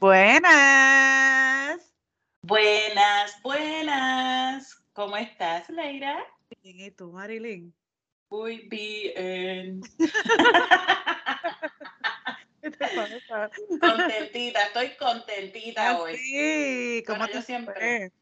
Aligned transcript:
Buenas. 0.00 1.82
Buenas, 2.40 3.42
buenas. 3.42 4.82
¿Cómo 4.94 5.18
estás, 5.18 5.68
Leira? 5.68 6.16
Bien, 6.62 6.80
¿Y 6.80 6.90
tú, 6.92 7.12
Marilyn? 7.12 7.74
Muy 8.30 8.66
bien. 8.70 9.82
¿Qué 13.06 13.14
te 13.14 13.20
pasa? 13.26 13.50
Contentita, 13.80 14.62
estoy 14.62 14.90
contentita 14.96 15.90
Ah, 15.90 15.98
hoy. 15.98 16.16
sí, 16.16 17.02
¿Cómo 17.06 17.18
Bueno, 17.18 17.32
te 17.32 17.38
yo 17.38 17.42
siempre. 17.42 17.74
fue? 17.74 18.12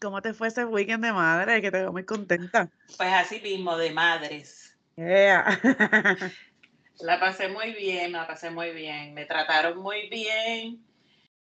¿Cómo 0.00 0.22
te 0.22 0.34
fue 0.34 0.48
ese 0.48 0.64
weekend 0.64 1.04
de 1.04 1.12
madre? 1.12 1.60
Que 1.60 1.70
te 1.70 1.78
veo 1.78 1.92
muy 1.92 2.04
contenta. 2.04 2.68
Pues 2.96 3.12
así 3.12 3.40
mismo, 3.40 3.76
de 3.76 3.90
madres. 3.90 4.76
Yeah. 4.96 5.58
La 7.00 7.18
pasé 7.18 7.48
muy 7.48 7.72
bien, 7.72 8.12
la 8.12 8.26
pasé 8.26 8.50
muy 8.50 8.70
bien. 8.70 9.14
Me 9.14 9.24
trataron 9.26 9.78
muy 9.78 10.08
bien. 10.08 10.84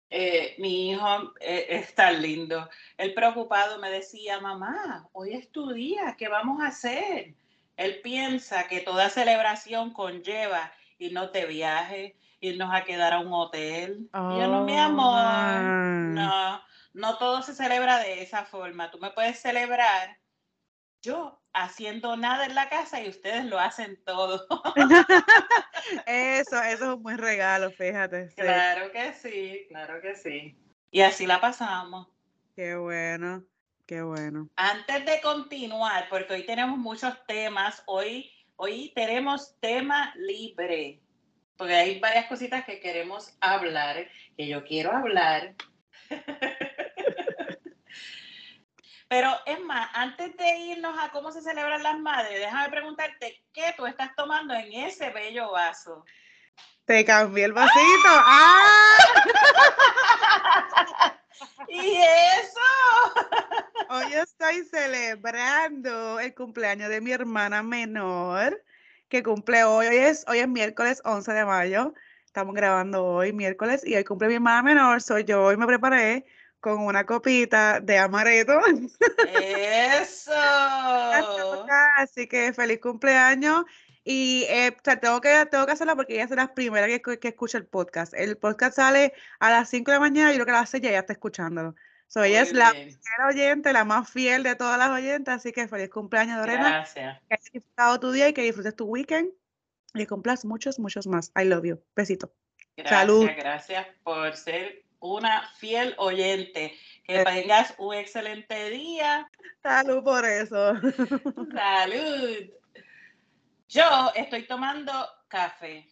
Eh, 0.08 0.54
mi 0.58 0.90
hijo 0.90 1.32
eh, 1.40 1.66
es 1.68 1.94
tan 1.94 2.22
lindo. 2.22 2.68
Él 2.96 3.12
preocupado 3.14 3.78
me 3.80 3.90
decía, 3.90 4.38
mamá, 4.40 5.08
hoy 5.12 5.32
es 5.32 5.50
tu 5.50 5.72
día, 5.72 6.14
¿qué 6.18 6.28
vamos 6.28 6.62
a 6.62 6.68
hacer? 6.68 7.34
Él 7.76 8.00
piensa 8.02 8.68
que 8.68 8.80
toda 8.80 9.08
celebración 9.08 9.92
conlleva 9.92 10.72
irnos 10.98 11.32
de 11.32 11.46
viaje, 11.46 12.16
irnos 12.42 12.70
a 12.74 12.84
quedar 12.84 13.14
a 13.14 13.20
un 13.20 13.32
hotel. 13.32 14.10
Y 14.28 14.38
yo 14.38 14.48
no, 14.48 14.64
mi 14.64 14.78
Oh, 14.78 14.80
amor, 14.80 15.78
no, 16.02 16.62
no 16.94 17.18
todo 17.18 17.42
se 17.42 17.54
celebra 17.54 17.98
de 18.00 18.22
esa 18.22 18.44
forma. 18.44 18.90
Tú 18.90 18.98
me 18.98 19.10
puedes 19.12 19.40
celebrar 19.40 20.18
yo 21.02 21.42
haciendo 21.54 22.16
nada 22.16 22.46
en 22.46 22.54
la 22.54 22.68
casa 22.68 23.02
y 23.02 23.08
ustedes 23.08 23.44
lo 23.46 23.58
hacen 23.58 24.02
todo. 24.04 24.46
Eso, 26.06 26.62
eso 26.62 26.84
es 26.84 26.96
un 26.96 27.02
buen 27.02 27.18
regalo, 27.18 27.70
fíjate. 27.72 28.28
sí. 28.30 28.36
Claro 28.36 28.90
que 28.92 29.12
sí, 29.14 29.66
claro 29.68 30.00
que 30.00 30.14
sí. 30.14 30.58
Y 30.90 31.00
así 31.02 31.26
la 31.26 31.40
pasamos. 31.40 32.08
Qué 32.54 32.76
bueno, 32.76 33.44
qué 33.86 34.02
bueno. 34.02 34.48
Antes 34.56 35.04
de 35.06 35.20
continuar, 35.22 36.08
porque 36.08 36.34
hoy 36.34 36.46
tenemos 36.46 36.78
muchos 36.78 37.14
temas, 37.26 37.82
hoy, 37.86 38.30
hoy 38.56 38.92
tenemos 38.94 39.58
tema 39.60 40.12
libre, 40.16 41.01
porque 41.62 41.76
hay 41.76 42.00
varias 42.00 42.26
cositas 42.26 42.64
que 42.64 42.80
queremos 42.80 43.36
hablar, 43.40 44.08
que 44.36 44.48
yo 44.48 44.64
quiero 44.64 44.90
hablar. 44.90 45.54
Pero 49.08 49.30
es 49.46 49.60
más, 49.60 49.88
antes 49.94 50.36
de 50.36 50.58
irnos 50.58 50.98
a 50.98 51.10
cómo 51.10 51.30
se 51.30 51.40
celebran 51.40 51.84
las 51.84 52.00
madres, 52.00 52.40
déjame 52.40 52.68
preguntarte 52.68 53.44
qué 53.52 53.72
tú 53.76 53.86
estás 53.86 54.10
tomando 54.16 54.52
en 54.54 54.72
ese 54.72 55.10
bello 55.10 55.52
vaso. 55.52 56.04
Te 56.84 57.04
cambié 57.04 57.44
el 57.44 57.52
vasito. 57.52 58.08
¡Ah! 58.08 58.96
¿Y 61.68 61.96
eso? 61.96 62.60
Hoy 63.88 64.14
estoy 64.14 64.64
celebrando 64.64 66.18
el 66.18 66.34
cumpleaños 66.34 66.88
de 66.88 67.00
mi 67.00 67.12
hermana 67.12 67.62
menor, 67.62 68.60
que 69.12 69.22
cumple 69.22 69.62
hoy. 69.64 69.88
Hoy 69.88 69.96
es, 69.96 70.24
hoy 70.26 70.38
es 70.38 70.48
miércoles 70.48 71.02
11 71.04 71.34
de 71.34 71.44
mayo. 71.44 71.92
Estamos 72.24 72.54
grabando 72.54 73.04
hoy, 73.04 73.34
miércoles, 73.34 73.86
y 73.86 73.94
hoy 73.94 74.04
cumple 74.04 74.28
mi 74.28 74.36
hermana 74.36 74.62
menor. 74.62 75.02
Soy 75.02 75.24
yo. 75.24 75.44
Hoy 75.44 75.58
me 75.58 75.66
preparé 75.66 76.24
con 76.60 76.78
una 76.80 77.04
copita 77.04 77.78
de 77.80 77.98
amaretto. 77.98 78.58
Eso. 79.38 80.32
Así 81.98 82.26
que 82.26 82.54
feliz 82.54 82.80
cumpleaños. 82.80 83.66
Y 84.02 84.46
eh, 84.48 84.74
o 84.74 84.80
sea, 84.82 84.98
tengo 84.98 85.20
que, 85.20 85.46
tengo 85.50 85.66
que 85.66 85.72
hacerla 85.72 85.94
porque 85.94 86.14
ella 86.14 86.24
es 86.24 86.30
la 86.30 86.54
primera 86.54 86.86
que, 86.86 87.18
que 87.18 87.28
escucha 87.28 87.58
el 87.58 87.66
podcast. 87.66 88.14
El 88.14 88.38
podcast 88.38 88.76
sale 88.76 89.12
a 89.40 89.50
las 89.50 89.68
5 89.68 89.90
de 89.90 89.96
la 89.98 90.00
mañana 90.00 90.32
y 90.32 90.38
lo 90.38 90.46
que 90.46 90.52
la 90.52 90.60
hace 90.60 90.80
ya, 90.80 90.90
ya 90.90 91.00
está 91.00 91.12
escuchándolo. 91.12 91.74
So, 92.12 92.22
ella 92.22 92.40
Muy 92.40 92.48
es 92.48 92.52
la 92.52 92.70
primera 92.72 93.26
oyente, 93.28 93.72
la 93.72 93.84
más 93.84 94.10
fiel 94.10 94.42
de 94.42 94.54
todas 94.54 94.78
las 94.78 94.90
oyentes. 94.90 95.32
Así 95.32 95.50
que 95.50 95.66
feliz 95.66 95.88
cumpleaños, 95.88 96.36
Lorena. 96.36 96.68
Gracias. 96.68 97.18
Que 97.26 97.34
hayas 97.34 97.52
disfrutado 97.52 98.00
tu 98.00 98.12
día 98.12 98.28
y 98.28 98.34
que 98.34 98.42
disfrutes 98.42 98.76
tu 98.76 98.84
weekend. 98.84 99.30
Y 99.94 100.04
cumplas 100.06 100.44
muchos, 100.44 100.78
muchos 100.78 101.06
más. 101.06 101.32
I 101.40 101.44
love 101.44 101.64
you. 101.64 101.82
Besito. 101.96 102.30
Gracias, 102.76 102.98
Salud. 103.00 103.26
gracias 103.36 103.86
por 104.02 104.36
ser 104.36 104.84
una 105.00 105.48
fiel 105.56 105.94
oyente. 105.96 106.74
Que 107.04 107.20
Eh. 107.22 107.24
tengas 107.24 107.74
un 107.78 107.94
excelente 107.94 108.68
día. 108.68 109.30
Salud 109.62 110.04
por 110.04 110.24
eso. 110.26 110.74
Salud. 111.54 112.50
Yo 113.68 114.12
estoy 114.14 114.46
tomando 114.46 114.92
café. 115.28 115.88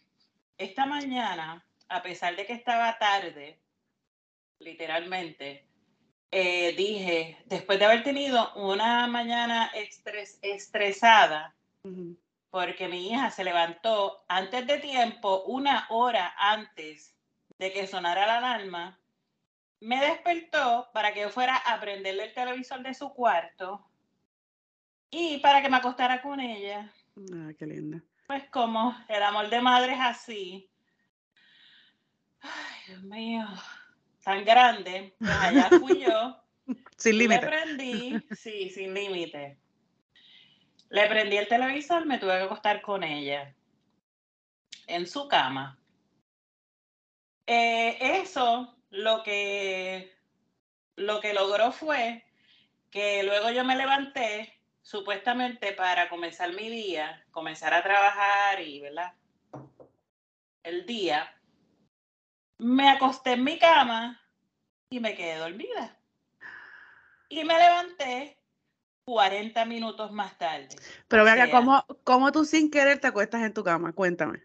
Esta 0.57 0.85
mañana, 0.85 1.65
a 1.89 2.03
pesar 2.03 2.35
de 2.35 2.45
que 2.45 2.53
estaba 2.53 2.95
tarde, 2.99 3.59
literalmente, 4.59 5.67
eh, 6.31 6.73
dije, 6.77 7.37
después 7.45 7.77
de 7.77 7.85
haber 7.85 8.03
tenido 8.03 8.53
una 8.55 9.05
mañana 9.07 9.69
estres- 9.73 10.39
estresada, 10.41 11.53
porque 12.49 12.87
mi 12.87 13.09
hija 13.09 13.29
se 13.31 13.43
levantó 13.43 14.23
antes 14.27 14.65
de 14.65 14.77
tiempo, 14.79 15.43
una 15.43 15.87
hora 15.89 16.33
antes 16.37 17.15
de 17.57 17.71
que 17.71 17.87
sonara 17.87 18.25
la 18.25 18.37
alarma, 18.37 18.97
me 19.79 19.99
despertó 19.99 20.89
para 20.93 21.13
que 21.13 21.21
yo 21.21 21.29
fuera 21.29 21.55
a 21.57 21.79
prenderle 21.79 22.25
el 22.25 22.33
televisor 22.33 22.81
de 22.81 22.93
su 22.93 23.13
cuarto 23.13 23.85
y 25.09 25.39
para 25.39 25.61
que 25.61 25.69
me 25.69 25.77
acostara 25.77 26.21
con 26.21 26.39
ella. 26.39 26.91
Ah, 27.33 27.51
qué 27.57 27.65
linda. 27.65 28.01
Pues 28.27 28.47
como 28.49 28.95
el 29.09 29.23
amor 29.23 29.49
de 29.49 29.61
madre 29.61 29.93
es 29.93 29.99
así. 29.99 30.69
Ay, 32.41 32.79
Dios 32.87 33.03
mío, 33.03 33.45
tan 34.23 34.43
grande. 34.45 35.13
Pues 35.19 35.31
allá 35.31 35.69
fui 35.79 36.01
yo. 36.01 36.37
Sin 36.97 37.17
Le 37.17 37.23
límite. 37.23 37.47
prendí, 37.47 38.19
sí, 38.35 38.69
sin 38.69 38.93
límite. 38.93 39.57
Le 40.89 41.07
prendí 41.07 41.37
el 41.37 41.47
televisor, 41.47 42.05
me 42.05 42.19
tuve 42.19 42.37
que 42.37 42.43
acostar 42.43 42.81
con 42.81 43.03
ella 43.03 43.53
en 44.87 45.07
su 45.07 45.27
cama. 45.27 45.79
Eh, 47.47 47.97
eso 48.21 48.77
lo 48.91 49.23
que, 49.23 50.13
lo 50.95 51.19
que 51.19 51.33
logró 51.33 51.71
fue 51.71 52.23
que 52.91 53.23
luego 53.23 53.49
yo 53.49 53.63
me 53.63 53.75
levanté 53.75 54.59
supuestamente 54.81 55.73
para 55.73 56.07
comenzar 56.09 56.53
mi 56.53 56.69
día, 56.69 57.25
comenzar 57.31 57.73
a 57.73 57.83
trabajar 57.83 58.61
y, 58.61 58.81
¿verdad? 58.81 59.13
El 60.63 60.85
día. 60.85 61.35
Me 62.61 62.89
acosté 62.91 63.31
en 63.31 63.43
mi 63.43 63.57
cama 63.57 64.21
y 64.91 64.99
me 64.99 65.15
quedé 65.15 65.39
dormida. 65.39 65.97
Y 67.27 67.43
me 67.43 67.57
levanté 67.57 68.37
40 69.05 69.65
minutos 69.65 70.11
más 70.11 70.37
tarde. 70.37 70.67
Pero 71.07 71.23
O 71.23 71.25
ve 71.25 71.31
acá, 71.31 71.47
sea, 71.47 71.55
¿cómo, 71.55 71.83
¿cómo 72.03 72.31
tú 72.31 72.45
sin 72.45 72.69
querer 72.69 72.99
te 72.99 73.07
acuestas 73.07 73.41
en 73.41 73.55
tu 73.55 73.63
cama? 73.63 73.93
Cuéntame. 73.93 74.43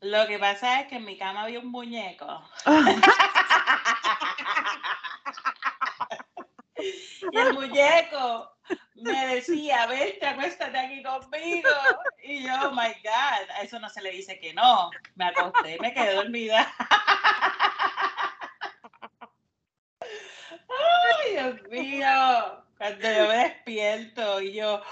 Lo 0.00 0.26
que 0.26 0.40
pasa 0.40 0.80
es 0.80 0.88
que 0.88 0.96
en 0.96 1.04
mi 1.04 1.16
cama 1.16 1.42
había 1.42 1.60
un 1.60 1.70
muñeco. 1.70 2.26
Y 7.32 7.38
el 7.38 7.54
muñeco 7.54 8.55
me 8.94 9.34
decía, 9.34 9.86
vente, 9.86 10.26
acuéstate 10.26 10.78
aquí 10.78 11.02
conmigo. 11.02 11.68
Y 12.22 12.44
yo, 12.44 12.54
oh 12.64 12.70
my 12.70 12.92
God, 13.02 13.50
a 13.54 13.62
eso 13.62 13.78
no 13.78 13.88
se 13.88 14.02
le 14.02 14.10
dice 14.10 14.38
que 14.40 14.54
no. 14.54 14.90
Me 15.14 15.26
acosté, 15.26 15.78
me 15.80 15.92
quedé 15.92 16.14
dormida. 16.14 16.72
Ay, 20.00 21.32
Dios 21.32 21.62
mío. 21.70 22.62
Cuando 22.78 23.10
yo 23.10 23.28
me 23.28 23.36
despierto 23.36 24.40
y 24.40 24.52
yo, 24.52 24.82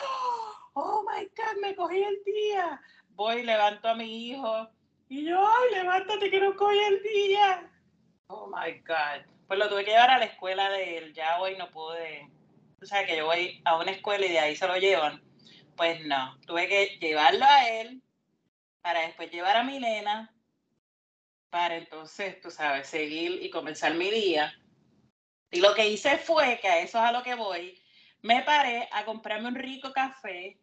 oh 0.75 1.05
my 1.05 1.25
God, 1.25 1.61
me 1.61 1.77
cogí 1.77 2.03
el 2.03 2.23
día. 2.25 2.81
Voy, 3.11 3.43
levanto 3.43 3.88
a 3.88 3.94
mi 3.94 4.31
hijo 4.31 4.69
y 5.09 5.27
yo, 5.27 5.47
ay, 5.47 5.75
levántate 5.75 6.31
que 6.31 6.41
no 6.41 6.56
cogí 6.56 6.79
el 6.79 7.03
día. 7.03 7.70
Oh 8.29 8.47
my 8.47 8.73
God. 8.81 9.27
Pues 9.47 9.59
lo 9.59 9.69
tuve 9.69 9.85
que 9.85 9.91
llevar 9.91 10.11
a 10.11 10.19
la 10.19 10.25
escuela 10.25 10.70
de 10.70 10.99
él. 10.99 11.12
Ya 11.12 11.38
hoy 11.41 11.56
no 11.56 11.70
pude. 11.70 12.31
Tú 12.85 12.89
sabes 12.89 13.09
que 13.09 13.17
yo 13.17 13.25
voy 13.25 13.63
a 13.65 13.79
una 13.79 13.93
escuela 13.93 14.27
y 14.27 14.29
de 14.29 14.39
ahí 14.39 14.57
se 14.57 14.67
lo 14.67 14.77
llevan. 14.77 15.23
Pues 15.75 16.05
no, 16.05 16.39
tuve 16.47 16.69
que 16.69 16.99
llevarlo 17.01 17.43
a 17.47 17.67
él 17.67 18.03
para 18.83 19.01
después 19.07 19.31
llevar 19.31 19.57
a 19.57 19.63
mi 19.63 19.81
nena 19.81 20.31
para 21.49 21.77
entonces, 21.77 22.39
tú 22.43 22.51
sabes, 22.51 22.87
seguir 22.87 23.43
y 23.43 23.49
comenzar 23.49 23.95
mi 23.95 24.11
día. 24.11 24.53
Y 25.51 25.61
lo 25.61 25.73
que 25.73 25.89
hice 25.89 26.19
fue, 26.19 26.59
que 26.61 26.69
a 26.69 26.81
eso 26.81 26.99
es 26.99 27.05
a 27.05 27.13
lo 27.13 27.23
que 27.23 27.35
voy, 27.35 27.81
me 28.21 28.43
paré 28.43 28.87
a 28.93 29.07
comprarme 29.07 29.49
un 29.49 29.55
rico 29.55 29.91
café 29.95 30.59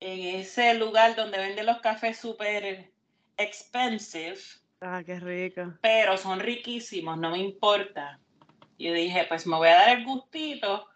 en 0.00 0.40
ese 0.40 0.72
lugar 0.72 1.14
donde 1.16 1.36
venden 1.36 1.66
los 1.66 1.82
cafés 1.82 2.16
súper 2.16 2.94
expensive, 3.36 4.38
Ah, 4.80 5.02
qué 5.04 5.20
rico. 5.20 5.74
Pero 5.82 6.16
son 6.16 6.40
riquísimos, 6.40 7.18
no 7.18 7.32
me 7.32 7.38
importa. 7.40 8.18
Yo 8.78 8.94
dije, 8.94 9.26
pues 9.28 9.46
me 9.46 9.56
voy 9.56 9.68
a 9.68 9.74
dar 9.74 9.98
el 9.98 10.06
gustito, 10.06 10.88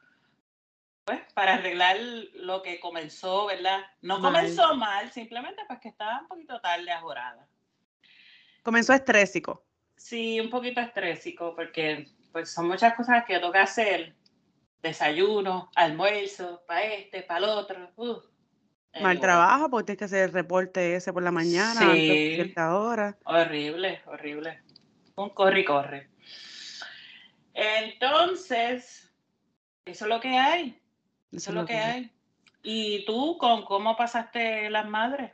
pues, 1.06 1.20
para 1.34 1.54
arreglar 1.54 1.96
lo 2.34 2.62
que 2.62 2.80
comenzó, 2.80 3.46
¿verdad? 3.46 3.80
No 4.02 4.20
comenzó 4.20 4.74
mal, 4.74 5.10
simplemente 5.12 5.62
pues 5.68 5.78
que 5.78 5.88
estaba 5.88 6.20
un 6.20 6.26
poquito 6.26 6.60
tarde 6.60 6.90
ajorada. 6.90 7.46
Comenzó 8.64 8.92
estrésico. 8.92 9.64
Sí, 9.96 10.40
un 10.40 10.50
poquito 10.50 10.80
estrésico, 10.80 11.54
porque 11.54 12.08
pues 12.32 12.52
son 12.52 12.66
muchas 12.66 12.94
cosas 12.94 13.24
que 13.24 13.38
tengo 13.38 13.52
que 13.52 13.58
hacer. 13.58 14.16
Desayuno, 14.82 15.70
almuerzo, 15.76 16.64
para 16.66 16.82
este, 16.84 17.22
para 17.22 17.38
el 17.38 17.44
otro. 17.44 17.92
Uh, 17.94 18.20
Mal 19.00 19.20
trabajo, 19.20 19.70
porque 19.70 19.86
tienes 19.86 19.98
que 20.00 20.04
hacer 20.06 20.24
el 20.24 20.32
reporte 20.32 20.96
ese 20.96 21.12
por 21.12 21.22
la 21.22 21.30
mañana, 21.30 21.82
antes 21.82 22.08
de 22.08 22.28
Sí. 22.30 22.34
cierta 22.34 22.76
hora. 22.76 23.16
Horrible, 23.24 24.02
horrible. 24.06 24.60
Un 25.14 25.30
corre 25.30 25.60
y 25.60 25.64
corre. 25.64 26.10
Entonces, 27.54 29.08
eso 29.84 30.04
es 30.04 30.08
lo 30.08 30.20
que 30.20 30.36
hay. 30.36 30.82
Eso 31.36 31.50
es 31.50 31.56
lo 31.56 31.66
que 31.66 31.76
hay. 31.76 32.12
¿Y 32.62 33.04
tú 33.04 33.36
con 33.38 33.64
cómo 33.64 33.96
pasaste 33.96 34.68
las 34.70 34.88
madres? 34.88 35.32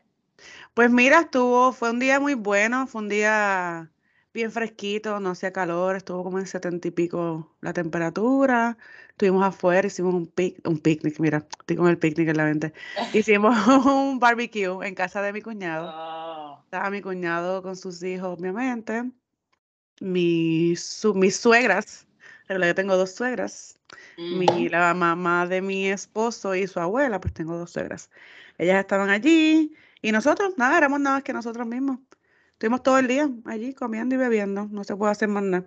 Pues 0.75 0.91
mira, 0.91 1.21
estuvo, 1.21 1.73
fue 1.73 1.91
un 1.91 1.99
día 1.99 2.19
muy 2.21 2.35
bueno, 2.35 2.87
fue 2.87 3.03
un 3.03 3.09
día 3.09 3.91
bien 4.35 4.51
fresquito, 4.51 5.21
no 5.21 5.31
hacía 5.31 5.53
calor, 5.53 5.97
estuvo 5.97 6.25
como 6.25 6.39
en 6.39 6.47
setenta 6.47 6.89
y 6.89 6.91
pico 6.91 7.55
la 7.61 7.73
temperatura. 7.73 8.77
Estuvimos 9.11 9.45
afuera, 9.45 9.87
hicimos 9.87 10.15
un 10.15 10.27
pic, 10.27 10.67
un 10.67 10.79
picnic, 10.79 11.21
mira, 11.21 11.47
estoy 11.61 11.77
con 11.77 11.89
el 11.89 11.99
picnic 11.99 12.29
en 12.29 12.37
la 12.37 12.45
mente. 12.45 12.73
Hicimos 13.15 13.55
un 13.87 14.19
barbecue 14.19 14.87
en 14.87 14.95
casa 14.95 15.23
de 15.23 15.33
mi 15.33 15.43
cuñado. 15.43 15.91
Oh, 15.95 16.61
Estaba 16.65 16.91
mi 16.91 17.03
cuñado 17.03 17.63
con 17.63 17.77
sus 17.77 18.03
hijos, 18.03 18.39
obviamente. 18.39 19.05
Mi, 20.01 20.75
su- 20.77 21.15
mis 21.15 21.37
suegras, 21.37 22.07
recuerda 22.53 22.75
que 22.75 22.83
tengo 22.83 22.97
dos 22.97 23.13
suegras. 23.13 23.79
Mi, 24.31 24.47
ujú. 24.47 24.69
la 24.71 24.95
mamá 24.95 25.47
de 25.47 25.61
mi 25.61 25.89
esposo 25.89 26.55
y 26.55 26.67
su 26.67 26.81
abuela, 26.81 27.21
pues 27.21 27.35
tengo 27.35 27.57
dos 27.59 27.71
suegras. 27.71 28.11
Ellas 28.59 28.79
estaban 28.81 29.11
allí 29.11 29.75
y 30.01 30.13
nosotros, 30.13 30.55
nada, 30.57 30.79
éramos 30.79 31.01
nada 31.01 31.17
más 31.17 31.25
que 31.25 31.33
nosotros 31.33 31.67
mismos. 31.67 31.99
Estuvimos 32.53 32.83
todo 32.83 32.99
el 32.99 33.09
día 33.09 33.29
allí 33.45 33.75
comiendo 33.75 34.15
y 34.15 34.19
bebiendo, 34.19 34.69
no 34.71 34.85
se 34.85 34.97
puede 34.97 35.13
hacer 35.13 35.29
más 35.29 35.43
nada. 35.43 35.67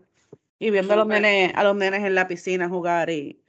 Y 0.57 0.71
viendo 0.71 0.93
a 0.93 0.97
los 0.97 1.07
nenes, 1.07 1.51
a 1.55 1.63
los 1.63 1.75
nenes 1.75 2.03
en 2.03 2.15
la 2.15 2.27
piscina 2.27 2.69
jugar 2.69 3.09
y, 3.09 3.43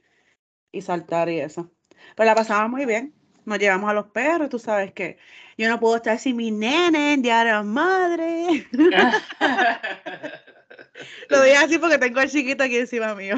y 0.71 0.81
saltar 0.81 1.29
y 1.29 1.39
eso. 1.39 1.71
Pero 2.15 2.25
la 2.25 2.35
pasamos 2.35 2.69
muy 2.69 2.85
bien. 2.85 3.13
Nos 3.45 3.59
llevamos 3.59 3.89
a 3.89 3.93
los 3.93 4.07
perros, 4.07 4.49
tú 4.49 4.59
sabes 4.59 4.91
que 4.91 5.17
yo 5.57 5.69
no 5.69 5.79
puedo 5.79 5.95
estar 5.95 6.19
sin 6.19 6.35
mi 6.35 6.51
nene 6.51 7.15
de 7.17 7.29
la 7.29 7.63
Madre. 7.63 8.67
Lo 11.29 11.41
digo 11.43 11.57
así 11.57 11.77
porque 11.77 11.97
tengo 11.97 12.19
al 12.19 12.29
chiquito 12.29 12.63
aquí 12.63 12.77
encima 12.77 13.15
mío. 13.15 13.35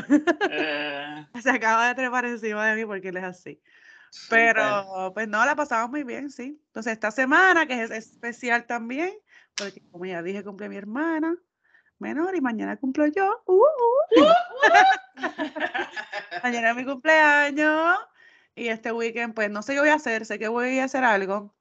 Eh, 0.50 1.26
Se 1.42 1.50
acaba 1.50 1.88
de 1.90 1.96
trepar 1.96 2.26
encima 2.26 2.68
de 2.68 2.76
mí 2.76 2.86
porque 2.86 3.10
él 3.10 3.18
es 3.18 3.24
así. 3.24 3.62
Pero, 4.30 5.12
pues 5.14 5.28
no, 5.28 5.46
la 5.46 5.56
pasamos 5.56 5.92
muy 5.92 6.04
bien, 6.04 6.32
sí. 6.32 6.60
Entonces, 6.68 6.94
esta 6.94 7.12
semana, 7.12 7.68
que 7.68 7.84
es 7.84 7.92
especial 7.92 8.66
también, 8.66 9.14
porque 9.56 9.84
como 9.92 10.06
ya 10.06 10.24
dije, 10.24 10.44
cumple 10.44 10.68
mi 10.68 10.78
hermana 10.78 11.36
menor 12.00 12.36
y 12.36 12.42
mañana 12.42 12.78
cumplo 12.78 13.06
yo. 13.08 13.44
uh, 13.46 13.54
uh. 13.54 14.26
Mañana 16.44 16.70
es 16.72 16.76
mi 16.76 16.86
cumpleaños. 16.86 17.98
Y 18.56 18.68
este 18.70 18.92
weekend, 18.92 19.36
pues 19.36 19.50
no 19.50 19.62
sé 19.62 19.74
qué 19.74 19.80
voy 19.80 19.90
a 19.90 19.96
hacer, 19.96 20.26
sé 20.26 20.40
que 20.40 20.48
voy 20.48 20.80
a 20.80 20.86
hacer 20.86 21.04
algo. 21.04 21.54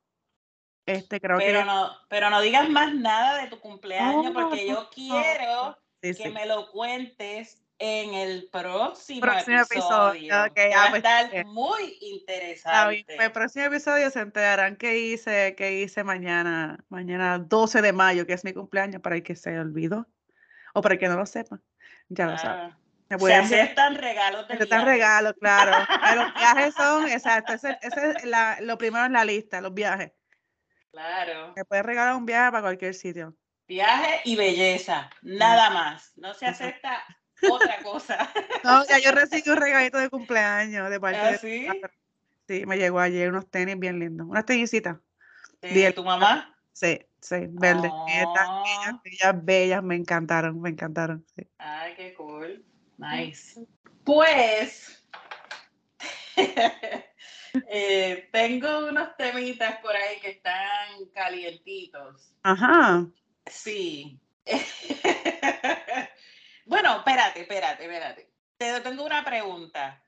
Este, 0.86 1.20
creo 1.20 1.36
Pero 1.38 1.60
que. 1.60 1.64
no, 1.66 1.90
pero 2.08 2.30
no 2.30 2.40
digas 2.40 2.68
más 2.70 2.94
nada 2.94 3.42
de 3.42 3.48
tu 3.48 3.60
cumpleaños 3.60 4.32
No, 4.32 4.32
porque 4.32 4.66
yo 4.66 4.88
quiero 4.90 5.76
Sí, 6.02 6.14
que 6.14 6.28
sí. 6.28 6.30
me 6.30 6.46
lo 6.46 6.70
cuentes 6.70 7.62
en 7.80 8.14
el 8.14 8.48
próximo, 8.50 9.20
Próximo 9.20 9.60
episodio, 9.60 10.10
episodio. 10.30 10.44
ok, 10.46 10.52
que 10.54 10.72
ah, 10.74 10.76
va 10.78 10.84
a 10.84 10.90
pues, 10.90 10.98
estar 10.98 11.30
bien. 11.30 11.48
muy 11.48 11.86
bien, 12.00 12.14
interesante. 12.14 13.04
pues, 13.06 13.20
el 13.20 13.32
próximo 13.32 13.64
episodio 13.66 14.10
se 14.10 14.20
enterarán 14.20 14.76
qué 14.76 14.98
hice, 14.98 15.54
qué 15.56 15.80
hice 15.80 16.02
mañana, 16.04 16.84
mañana 16.88 17.38
12 17.38 17.80
de 17.82 17.92
mayo, 17.92 18.26
que 18.26 18.32
es 18.32 18.44
mi 18.44 18.52
cumpleaños, 18.52 19.00
para 19.00 19.16
el 19.16 19.22
que 19.22 19.36
se 19.36 19.58
olvidó. 19.58 20.06
O 20.74 20.82
para 20.82 20.94
el 20.94 21.00
que 21.00 21.08
no 21.08 21.16
lo 21.16 21.24
sepa, 21.26 21.60
ya 22.08 22.26
lo. 22.26 22.32
Ah, 22.38 22.76
Me 23.08 23.16
se 23.16 23.18
pueden 23.20 23.42
enviar- 23.44 23.62
aceptan 23.62 23.94
regalos 23.94 24.46
de 24.48 24.54
Este 24.54 24.64
está 24.64 24.76
viaje. 24.78 24.90
regalo, 24.92 25.34
claro. 25.34 25.72
Ah, 25.88 26.14
Los 26.16 26.34
viajes 26.34 26.74
son, 26.74 27.08
exacto, 27.08 27.52
ese, 27.54 27.78
ese 27.82 28.10
es 28.10 28.24
la- 28.24 28.58
lo 28.60 28.76
primero 28.76 29.04
en 29.06 29.12
la 29.14 29.24
lista, 29.24 29.60
los 29.60 29.72
viajes. 29.72 30.12
Claro. 30.90 31.52
Me 31.56 31.64
puedes 31.64 31.84
regalar 31.86 32.14
un 32.16 32.26
viaje 32.26 32.50
para 32.50 32.62
cualquier 32.62 32.94
sitio. 32.94 33.34
Viaje 33.68 34.22
y 34.24 34.34
belleza, 34.34 35.10
nada 35.20 35.68
más. 35.68 36.12
No 36.16 36.32
se 36.32 36.46
acepta 36.46 37.04
otra 37.50 37.82
cosa. 37.82 38.32
No, 38.64 38.84
ya 38.86 38.98
yo 38.98 39.12
recibí 39.12 39.48
un 39.50 39.56
regalito 39.56 39.98
de 39.98 40.10
cumpleaños 40.10 40.90
de 40.90 40.98
parte 40.98 41.20
¿Ah, 41.20 41.30
de 41.30 41.38
sí? 41.38 41.68
Sí, 42.48 42.66
me 42.66 42.76
llegó 42.76 42.98
ayer 42.98 43.28
unos 43.28 43.48
tenis 43.48 43.78
bien 43.78 44.00
lindos. 44.00 44.26
Unas 44.26 44.44
tenisitas. 44.46 44.96
¿De 45.60 45.92
tu 45.92 46.02
mamá? 46.02 46.56
Sí, 46.72 46.98
sí, 47.20 47.36
verdes. 47.50 47.90
Oh. 47.92 48.64
bellas, 48.64 49.02
bellas, 49.04 49.44
bellas, 49.44 49.82
me 49.82 49.96
encantaron, 49.96 50.60
me 50.60 50.70
encantaron. 50.70 51.24
sí. 51.36 51.46
Ay, 51.58 51.94
qué 51.94 52.14
cool. 52.14 52.64
Nice. 52.96 53.60
Pues 54.02 55.04
eh, 57.68 58.28
tengo 58.32 58.88
unos 58.88 59.16
temitas 59.16 59.76
por 59.80 59.94
ahí 59.94 60.20
que 60.20 60.30
están 60.30 61.06
calientitos. 61.12 62.32
Ajá. 62.42 63.06
Sí. 63.50 64.20
bueno, 66.66 66.98
espérate, 66.98 67.42
espérate, 67.42 67.84
espérate. 67.84 68.32
Te 68.56 68.80
tengo 68.80 69.04
una 69.04 69.24
pregunta. 69.24 70.02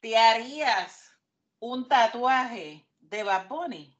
¿Te 0.00 0.18
harías 0.18 1.14
un 1.60 1.88
tatuaje 1.88 2.86
de 2.98 3.22
Bad 3.22 3.48
Bunny? 3.48 3.96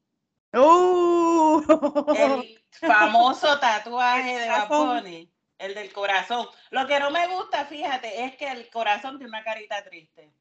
¡Uh! 0.53 1.63
El 2.15 2.63
famoso 2.71 3.59
tatuaje 3.59 4.39
de 4.39 4.49
Bad. 4.49 4.67
Bunny, 4.67 5.33
el 5.57 5.73
del 5.73 5.91
corazón. 5.93 6.47
Lo 6.71 6.85
que 6.85 6.99
no 6.99 7.09
me 7.09 7.27
gusta, 7.27 7.65
fíjate, 7.65 8.25
es 8.25 8.35
que 8.35 8.51
el 8.51 8.69
corazón 8.69 9.17
tiene 9.17 9.29
una 9.29 9.43
carita 9.43 9.83
triste. 9.83 10.33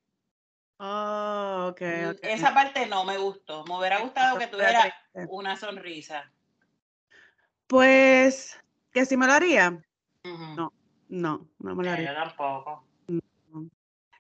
Oh, 0.79 1.69
ok. 1.71 1.81
Esa 2.23 2.53
parte 2.53 2.87
no 2.87 3.05
me 3.05 3.17
gustó. 3.17 3.65
Me 3.65 3.79
hubiera 3.79 4.01
gustado 4.01 4.39
que 4.39 4.49
tuviera 4.49 4.93
una 5.29 5.57
sonrisa. 5.57 6.31
Pues, 7.73 8.61
que 8.93 9.07
si 9.07 9.17
me 9.17 9.27
lo 9.27 9.33
haría. 9.33 9.83
No, 10.25 10.75
no, 11.09 11.49
no 11.59 11.75
me 11.75 11.85
lo 11.85 11.89
Eh, 11.89 11.93
haría. 11.95 12.13
Yo 12.13 12.15
tampoco. 12.23 12.85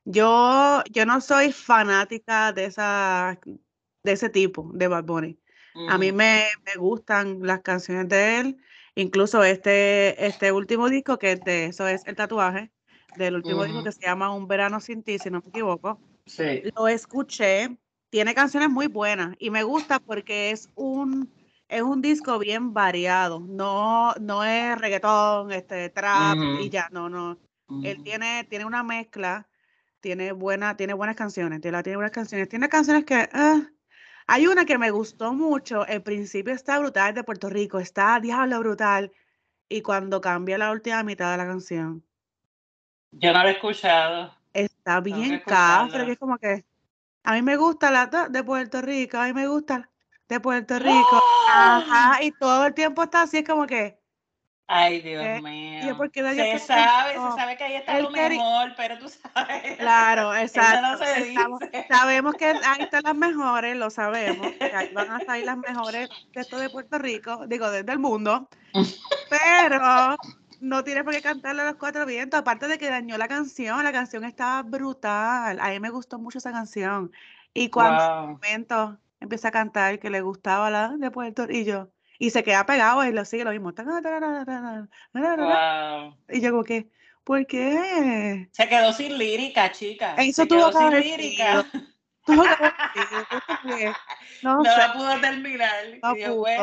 Yo, 0.07 0.83
yo 0.91 1.05
no 1.05 1.21
soy 1.21 1.53
fanática 1.53 2.55
de 2.55 2.65
esa, 2.65 3.39
de 3.45 4.13
ese 4.13 4.31
tipo 4.31 4.71
de 4.73 4.89
Bad 4.89 5.05
Bunny. 5.05 5.39
A 5.87 5.99
mí 5.99 6.13
me, 6.13 6.47
me 6.65 6.77
gustan 6.77 7.41
las 7.43 7.61
canciones 7.61 8.09
de 8.09 8.41
él, 8.41 8.57
incluso 8.95 9.45
este, 9.45 10.25
este 10.25 10.51
último 10.51 10.89
disco 10.89 11.19
que 11.19 11.33
es 11.33 11.45
de 11.45 11.67
eso 11.67 11.87
es 11.87 12.07
el 12.07 12.17
tatuaje 12.17 12.71
del 13.17 13.35
último 13.35 13.65
disco 13.65 13.85
que 13.85 13.93
se 13.93 14.01
llama 14.01 14.35
Un 14.35 14.49
verano 14.49 14.81
sin 14.81 15.03
ti, 15.03 15.19
si 15.19 15.29
no 15.29 15.43
me 15.43 15.49
equivoco. 15.51 16.01
Sí. 16.25 16.63
Lo 16.75 16.89
escuché, 16.89 17.77
tiene 18.09 18.35
canciones 18.35 18.71
muy 18.71 18.87
buenas 18.87 19.35
y 19.39 19.51
me 19.51 19.63
gusta 19.63 19.99
porque 19.99 20.53
es 20.53 20.71
un, 20.75 21.31
es 21.73 21.81
un 21.83 22.03
disco 22.03 22.39
bien 22.39 22.75
variado, 22.75 23.41
no, 23.41 24.15
no 24.21 24.45
es 24.45 24.79
reggaetón, 24.79 25.51
este, 25.53 25.89
trap 25.89 26.37
y 26.61 26.69
ya, 26.69 26.89
no, 26.93 27.09
no. 27.09 27.39
Él 27.83 28.03
tiene, 28.03 28.45
tiene 28.45 28.67
una 28.67 28.83
mezcla, 28.83 29.49
tiene, 30.01 30.33
buena, 30.33 30.77
tiene 30.77 30.93
buenas 30.93 31.17
canciones, 31.17 31.63
tiene, 31.63 31.83
tiene 31.83 31.97
buenas 31.97 32.13
canciones, 32.13 32.49
tiene 32.51 32.69
canciones 32.69 33.05
que, 33.07 33.27
ah, 33.33 33.63
hay 34.27 34.47
una 34.47 34.67
que 34.67 34.77
me 34.77 34.91
gustó 34.91 35.33
mucho, 35.33 35.87
el 35.87 36.03
principio 36.03 36.53
está 36.53 36.79
brutal 36.79 37.15
de 37.15 37.25
Puerto 37.25 37.49
Rico, 37.49 37.79
está 37.79 38.21
diablo 38.21 38.59
brutal, 38.59 39.11
y 39.69 39.81
cuando 39.81 40.21
cambia 40.21 40.59
la 40.59 40.73
última 40.73 41.03
mitad 41.03 41.33
de 41.33 41.39
la 41.39 41.47
canción, 41.47 42.05
Yo 43.13 43.33
no 43.33 43.43
lo 43.43 43.49
he 43.49 43.53
escuchado. 43.53 44.35
está 44.53 45.01
bien 45.01 45.35
escucharla. 45.35 45.89
cafre, 45.89 46.05
que 46.05 46.13
es 46.13 46.19
como 46.19 46.37
que, 46.37 46.65
a 47.25 47.33
mí 47.33 47.41
me 47.41 47.57
gusta 47.57 47.91
la 47.91 48.07
de- 48.07 48.29
de 48.29 48.45
Puerto 48.45 48.83
Rico, 48.83 49.17
a 49.17 49.25
mí 49.25 49.33
me 49.33 49.47
gusta 49.47 49.89
de 50.29 50.41
Puerto 50.41 50.79
Rico, 50.79 51.21
ajá, 51.49 52.23
y 52.23 52.31
todo 52.33 52.67
el 52.67 52.75
tiempo 52.75 53.03
está 53.03 53.23
así, 53.23 53.39
es 53.39 53.45
como 53.49 53.67
que, 53.67 53.99
Ay, 54.67 55.03
Dios 55.03 55.43
mío. 55.43 55.81
Y 55.83 55.87
yo, 55.89 55.97
¿por 55.97 56.11
qué 56.11 56.23
nadie 56.23 56.59
se 56.59 56.67
sabe, 56.67 57.13
se 57.15 57.19
sabe 57.19 57.57
que 57.57 57.65
ahí 57.65 57.75
está 57.75 58.01
lo 58.01 58.11
mejor, 58.11 58.73
pero 58.77 58.99
tú 58.99 59.09
sabes. 59.09 59.77
claro, 59.77 60.35
exacto, 60.37 60.81
no 60.83 60.97
se 60.99 61.29
estamos- 61.29 61.61
dice. 61.61 61.87
sabemos 61.91 62.35
que 62.37 62.47
ahí 62.47 62.83
están 62.83 63.03
las 63.05 63.15
mejores, 63.15 63.77
lo 63.77 63.91
sabemos, 63.91 64.53
que 64.59 64.75
ahí 64.75 64.89
van 64.95 65.11
a 65.11 65.21
salir 65.21 65.45
las 65.45 65.59
mejores 65.59 66.09
de 66.33 66.41
esto 66.41 66.59
de 66.59 66.71
Puerto 66.71 66.99
Rico, 66.99 67.47
digo, 67.49 67.71
desde 67.71 67.93
el 67.93 67.99
mundo, 67.99 68.49
pero 69.29 70.17
no 70.61 70.85
tienes 70.85 71.05
por 71.05 71.13
qué 71.13 71.21
cantarle 71.21 71.63
a 71.63 71.67
los 71.67 71.75
cuatro 71.77 72.07
vientos, 72.07 72.41
aparte 72.41 72.69
de 72.69 72.79
que 72.79 72.89
dañó 72.89 73.19
la 73.19 73.29
canción, 73.29 73.83
la 73.85 73.93
canción 73.93 74.25
estaba 74.25 74.63
brutal, 74.63 75.59
a 75.61 75.69
mí 75.71 75.81
me 75.81 75.91
gustó 75.91 76.19
mucho 76.19 76.39
esa 76.39 76.53
canción, 76.53 77.13
y 77.53 77.69
cuando 77.69 78.03
Wow. 78.09 78.27
momento 78.29 79.01
empieza 79.23 79.49
a 79.49 79.53
cantar 79.53 79.99
que 79.99 80.11
le 80.11 80.21
gustaba 80.21 80.71
la 80.71 80.89
de 80.99 81.11
Puerto 81.11 81.47
Rico, 81.47 81.59
y 81.61 81.65
yo, 81.65 81.91
Y 82.19 82.31
se 82.31 82.43
queda 82.43 82.67
pegado 82.67 83.05
y 83.05 83.13
lo 83.13 83.25
sigue 83.25 83.45
lo 83.45 83.51
mismo. 83.51 83.73
Wow. 85.15 86.17
Y 86.29 86.41
yo 86.41 86.51
como 86.51 86.65
que, 86.65 86.89
¿por 87.25 87.47
qué? 87.47 88.49
Se 88.53 88.69
quedó 88.69 88.93
sin 88.93 89.17
lírica, 89.19 89.73
chica. 89.73 90.15
Eso 90.17 90.43
Se 90.43 90.49
tuvo 90.49 90.71
quedó 90.71 90.91
que 90.91 91.03
sin 91.03 91.11
lírica. 91.11 91.65
Tuvo 92.25 92.45
que 92.45 93.93
No, 94.43 94.59
No 94.59 94.65
sé, 94.65 94.79
la 94.79 94.93
pudo 94.93 95.21
terminar. 95.21 95.73
no 96.03 96.15
pues, 96.37 96.61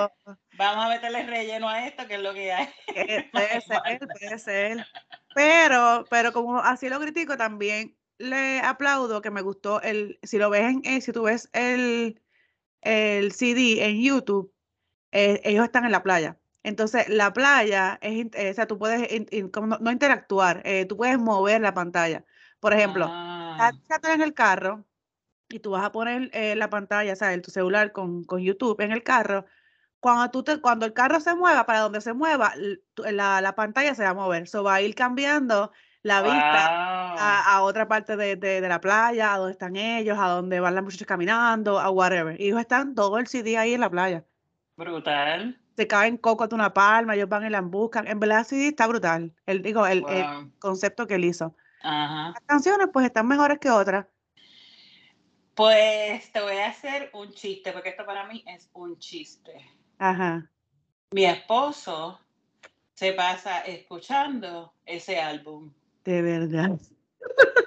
vamos 0.54 0.86
a 0.86 0.90
meterle 0.90 1.24
relleno 1.24 1.68
a 1.68 1.86
esto, 1.86 2.08
que 2.08 2.16
es 2.16 2.22
lo 2.22 2.34
que 2.34 2.54
hay. 2.54 2.70
Eh, 2.96 3.30
Puede 3.32 3.62
ser, 3.62 4.00
puede 4.00 4.40
ser. 4.40 4.88
Pero, 5.36 6.06
pero 6.10 6.32
como 6.34 6.60
así 6.60 6.90
lo 6.90 7.00
critico, 7.00 7.36
también 7.38 7.96
le 8.18 8.60
aplaudo 8.60 9.22
que 9.22 9.32
me 9.32 9.42
gustó 9.42 9.82
el, 9.82 10.20
si 10.24 10.38
lo 10.38 10.50
ves 10.50 10.62
en, 10.64 10.82
eh, 10.86 11.02
si 11.02 11.12
tú 11.14 11.24
ves 11.24 11.50
el, 11.54 12.22
el 12.82 13.32
CD 13.34 13.86
en 13.86 14.02
YouTube, 14.02 14.54
eh, 15.12 15.42
ellos 15.44 15.66
están 15.66 15.86
en 15.86 15.92
la 15.92 16.04
playa. 16.04 16.40
Entonces, 16.64 17.10
la 17.10 17.34
playa 17.34 18.00
es, 18.02 18.28
eh, 18.34 18.52
o 18.52 18.54
sea, 18.54 18.68
tú 18.68 18.78
puedes 18.80 19.12
in- 19.12 19.28
in- 19.32 19.50
como 19.50 19.68
no, 19.68 19.78
no 19.80 19.92
interactuar, 19.92 20.62
eh, 20.66 20.86
tú 20.86 20.98
puedes 20.98 21.18
mover 21.20 21.62
la 21.62 21.74
pantalla. 21.74 22.26
Por 22.60 22.74
ejemplo, 22.74 23.18
Ah, 23.58 23.72
estás 23.90 24.14
en 24.16 24.22
el 24.22 24.34
carro 24.34 24.86
y 25.50 25.60
tú 25.60 25.72
vas 25.72 25.84
a 25.86 25.92
poner 25.92 26.30
eh, 26.34 26.56
la 26.56 26.70
pantalla, 26.70 27.14
o 27.14 27.16
sea, 27.16 27.34
en 27.34 27.42
tu 27.42 27.52
celular 27.52 27.92
con, 27.92 28.24
con 28.24 28.42
YouTube 28.42 28.80
en 28.82 28.92
el 28.92 29.04
carro. 29.04 29.46
Cuando, 30.00 30.32
tú 30.32 30.44
te, 30.44 30.62
cuando 30.62 30.86
el 30.86 30.94
carro 30.94 31.20
se 31.22 31.36
mueva, 31.36 31.66
para 31.66 31.82
donde 31.82 32.02
se 32.02 32.14
mueva, 32.14 32.54
la, 32.98 33.42
la 33.42 33.56
pantalla 33.56 33.96
se 33.96 34.04
va 34.04 34.10
a 34.10 34.14
mover. 34.14 34.48
So, 34.48 34.64
va 34.64 34.76
a 34.76 34.82
ir 34.82 34.96
cambiando 34.96 35.72
la 36.04 36.22
vista 36.22 36.70
wow. 36.70 37.18
a, 37.20 37.44
a 37.56 37.62
otra 37.62 37.88
parte 37.88 38.16
de, 38.16 38.36
de- 38.36 38.62
de 38.62 38.70
la 38.70 38.80
playa, 38.80 39.34
a 39.34 39.38
donde 39.38 39.52
están 39.54 39.76
ellos, 39.76 40.18
a 40.20 40.28
donde 40.30 40.60
van 40.60 40.76
las 40.76 40.84
muchachas 40.84 41.08
caminando, 41.08 41.80
a 41.80 41.90
whatever. 41.90 42.40
Y 42.40 42.48
ellos 42.48 42.60
están 42.62 42.96
todo 42.96 43.18
el 43.18 43.28
CD 43.28 43.58
ahí 43.58 43.74
en 43.74 43.82
la 43.82 43.90
playa. 43.90 44.24
Brutal. 44.78 45.60
Se 45.76 45.88
caen 45.88 46.18
coco 46.18 46.48
de 46.48 46.56
una 46.56 46.74
palma, 46.74 47.16
ellos 47.16 47.30
van 47.30 47.46
y 47.46 47.50
la 47.50 47.62
buscan. 47.62 48.08
En 48.08 48.20
verdad, 48.20 48.40
el 48.40 48.46
CD 48.46 48.68
está 48.70 48.88
brutal. 48.88 49.34
El, 49.46 49.62
digo, 49.62 49.86
el, 49.88 50.04
el 50.10 50.52
concepto 50.60 51.06
que 51.08 51.16
él 51.16 51.26
hizo. 51.26 51.56
Ajá. 51.82 52.32
Las 52.32 52.42
canciones, 52.46 52.88
pues, 52.92 53.06
están 53.06 53.28
mejores 53.28 53.60
que 53.60 53.70
otras. 53.70 54.06
Pues 55.56 56.32
te 56.32 56.40
voy 56.42 56.58
a 56.58 56.68
hacer 56.70 57.10
un 57.14 57.32
chiste, 57.34 57.72
porque 57.74 57.90
esto 57.90 58.06
para 58.06 58.26
mí 58.26 58.44
es 58.48 58.70
un 58.74 58.98
chiste. 59.00 59.54
Ajá. 59.98 60.50
Mi 61.12 61.26
esposo 61.26 62.20
se 62.94 63.14
pasa 63.14 63.60
escuchando 63.62 64.74
ese 64.86 65.20
álbum. 65.20 65.74
De 66.10 66.24
verdad. 66.24 66.72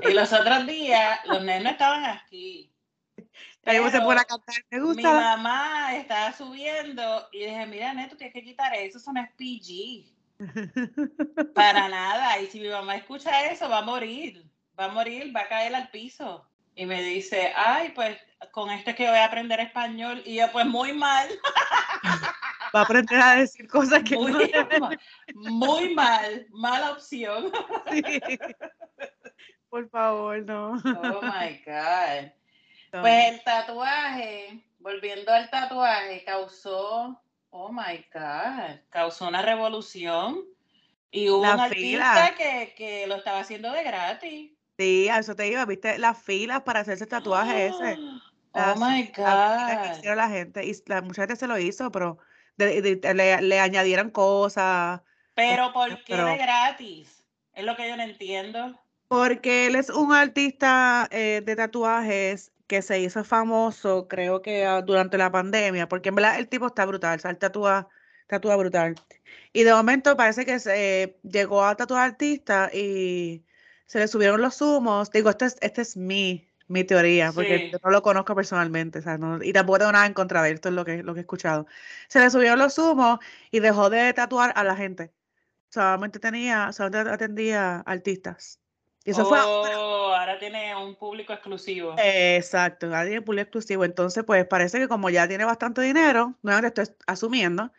Y 0.01 0.15
los 0.15 0.33
otros 0.33 0.67
días, 0.67 1.21
los 1.27 1.45
nenes 1.45 1.75
estaban 1.75 2.05
aquí. 2.05 2.75
Se 3.17 3.25
pero 3.63 3.85
pone 4.03 4.21
a 4.21 4.25
cantar. 4.25 4.57
Mi 4.69 4.81
gusta. 4.81 5.13
mamá 5.13 5.95
estaba 5.95 6.33
subiendo 6.33 7.29
y 7.31 7.45
dije, 7.45 7.67
mira, 7.67 7.95
Neto, 7.95 8.17
tienes 8.17 8.35
que 8.35 8.43
quitar 8.43 8.75
eso, 8.75 8.99
eso 8.99 9.13
no 9.13 9.23
es 9.23 9.31
PG. 9.37 10.11
Para 11.55 11.89
nada. 11.89 12.41
Y 12.41 12.49
si 12.49 12.59
mi 12.59 12.69
mamá 12.69 12.97
escucha 12.97 13.49
eso, 13.49 13.69
va 13.69 13.79
a 13.79 13.83
morir. 13.83 14.45
Va 14.77 14.87
a 14.87 14.89
morir, 14.89 15.33
va 15.35 15.43
a 15.43 15.49
caer 15.49 15.73
al 15.77 15.89
piso. 15.91 16.45
Y 16.75 16.85
me 16.85 17.01
dice, 17.01 17.53
ay, 17.55 17.93
pues 17.95 18.19
con 18.51 18.73
esto 18.73 18.91
es 18.91 18.97
que 18.97 19.07
voy 19.09 19.19
a 19.19 19.27
aprender 19.27 19.61
español. 19.61 20.21
Y 20.25 20.35
yo, 20.35 20.51
pues 20.51 20.67
muy 20.67 20.95
mal, 20.95 21.29
Va 22.75 22.81
a 22.81 22.83
aprender 22.85 23.21
a 23.21 23.37
decir 23.37 23.69
cosas 23.69 24.03
que 24.03 24.15
no 24.15 24.23
muy, 24.29 24.47
debe 24.49 24.81
mal, 24.81 25.01
muy 25.35 25.95
mal, 25.95 26.47
mala 26.51 26.93
opción. 26.93 27.53
Por 29.69 29.89
favor, 29.91 30.43
no. 30.45 30.73
Oh 30.73 31.21
my 31.23 31.63
God. 31.67 32.31
No. 32.93 33.01
Pues 33.03 33.33
el 33.33 33.43
tatuaje, 33.45 34.65
volviendo 34.79 35.33
al 35.33 35.49
tatuaje, 35.51 36.23
causó, 36.25 37.23
oh 37.51 37.73
my 37.73 38.05
God, 38.13 38.81
causó 38.91 39.29
una 39.29 39.43
revolución. 39.43 40.45
Y 41.11 41.29
hubo 41.29 41.43
La 41.45 41.57
un 41.57 41.71
fila. 41.71 42.11
artista 42.11 42.37
que, 42.37 42.75
que 42.75 43.07
lo 43.07 43.17
estaba 43.17 43.41
haciendo 43.41 43.71
de 43.71 43.83
gratis. 43.85 44.53
Sí, 44.79 45.09
a 45.11 45.19
eso 45.19 45.37
te 45.37 45.49
iba, 45.49 45.65
viste 45.67 45.99
las 45.99 46.23
filas 46.23 46.63
para 46.63 46.81
hacerse 46.81 47.05
el 47.05 47.11
tatuaje 47.11 47.67
ese. 47.67 47.99
Oh 48.55 48.75
my 48.77 49.11
La 49.15 49.15
fila 49.15 49.67
que 49.83 49.89
God. 49.89 49.97
hicieron 49.99 50.17
la 50.19 50.29
gente, 50.29 50.67
y 50.67 50.73
la, 50.87 51.03
mucha 51.03 51.23
gente 51.23 51.37
se 51.37 51.47
lo 51.47 51.59
hizo, 51.59 51.91
pero 51.91 52.19
de- 52.57 52.83
de- 52.83 53.15
le, 53.15 53.41
le 53.43 53.61
añadieron 53.61 54.11
cosas. 54.11 55.01
Pero 55.35 55.73
¿por 55.73 55.89
qué 56.05 56.15
Pero- 56.15 56.27
de 56.27 56.37
gratis? 56.37 57.25
Es 57.55 57.65
lo 57.65 57.77
que 57.77 57.89
yo 57.89 57.97
no 57.97 58.03
entiendo. 58.03 58.79
Porque 59.09 59.67
él 59.67 59.75
es 59.77 59.91
un 59.91 60.13
artista 60.13 61.07
eh, 61.11 61.43
de 61.45 61.57
tatuajes 61.57 62.51
que 62.67 62.81
se 62.81 63.01
hizo 63.01 63.25
famoso, 63.25 64.09
creo 64.09 64.41
que 64.41 64.65
ah, 64.65 64.81
durante 64.81 65.19
la 65.19 65.31
pandemia, 65.31 65.87
porque 65.89 66.09
en 66.09 66.15
verdad 66.15 66.39
el 66.39 66.49
tipo 66.49 66.67
está 66.69 66.87
brutal, 66.87 67.19
o 67.19 67.21
sea, 67.21 67.31
él 67.31 67.37
tatúa, 67.39 67.89
tatúa 68.27 68.57
brutal. 68.57 68.95
Y 69.53 69.65
de 69.65 69.75
momento 69.75 70.17
parece 70.17 70.47
que 70.47 70.59
se 70.59 71.03
eh, 71.03 71.19
llegó 71.23 71.63
a 71.65 71.75
tatuar 71.77 72.05
artista 72.09 72.71
y 72.73 73.45
se 73.85 73.99
le 73.99 74.09
subieron 74.09 74.41
los 74.41 74.63
humos. 74.63 75.11
Digo, 75.11 75.29
esta 75.29 75.45
es, 75.45 75.59
esta 75.61 75.83
es 75.83 75.97
mi, 75.99 76.49
mi 76.73 76.85
teoría, 76.85 77.33
porque 77.33 77.59
Sí. 77.59 77.69
yo 77.73 77.79
no 77.85 77.91
lo 77.91 78.03
conozco 78.03 78.35
personalmente, 78.35 78.99
o 79.01 79.03
sea, 79.03 79.19
no- 79.19 79.43
y 79.43 79.53
tampoco 79.53 79.79
tengo 79.81 79.93
nada 79.93 80.07
en 80.07 80.15
contra 80.15 80.43
de 80.43 80.49
él, 80.51 80.55
esto 80.57 80.71
es 80.71 80.75
lo 80.75 80.85
que, 80.85 81.03
lo 81.03 81.15
que 81.15 81.21
he 81.21 81.23
escuchado. 81.23 81.67
Se 82.09 82.19
le 82.21 82.31
subieron 82.31 82.59
los 82.59 82.77
humos 82.79 83.19
y 83.51 83.61
dejó 83.61 83.91
de 83.91 84.13
tatuar 84.15 84.53
a 84.57 84.65
la 84.65 84.75
gente. 84.77 85.13
Solamente 85.71 86.19
tenía, 86.19 86.73
solamente 86.73 87.11
atendía 87.11 87.81
artistas. 87.81 88.59
Y 89.05 89.11
eso 89.11 89.25
fue 89.25 89.39
ahora. 89.39 89.71
Oh, 89.79 90.15
ahora 90.15 90.39
tiene 90.39 90.75
un 90.77 90.95
público 90.97 91.33
exclusivo. 91.33 91.95
Exacto, 91.99 92.87
nadie 92.89 93.21
público 93.21 93.43
exclusivo. 93.43 93.85
Entonces, 93.85 94.23
pues 94.25 94.47
parece 94.47 94.79
que 94.79 94.89
como 94.89 95.11
ya 95.11 95.27
tiene 95.29 95.45
bastante 95.45 95.81
dinero, 95.83 96.37
nuevamente 96.43 96.83
estoy 96.83 96.97
asumiendo, 97.07 97.73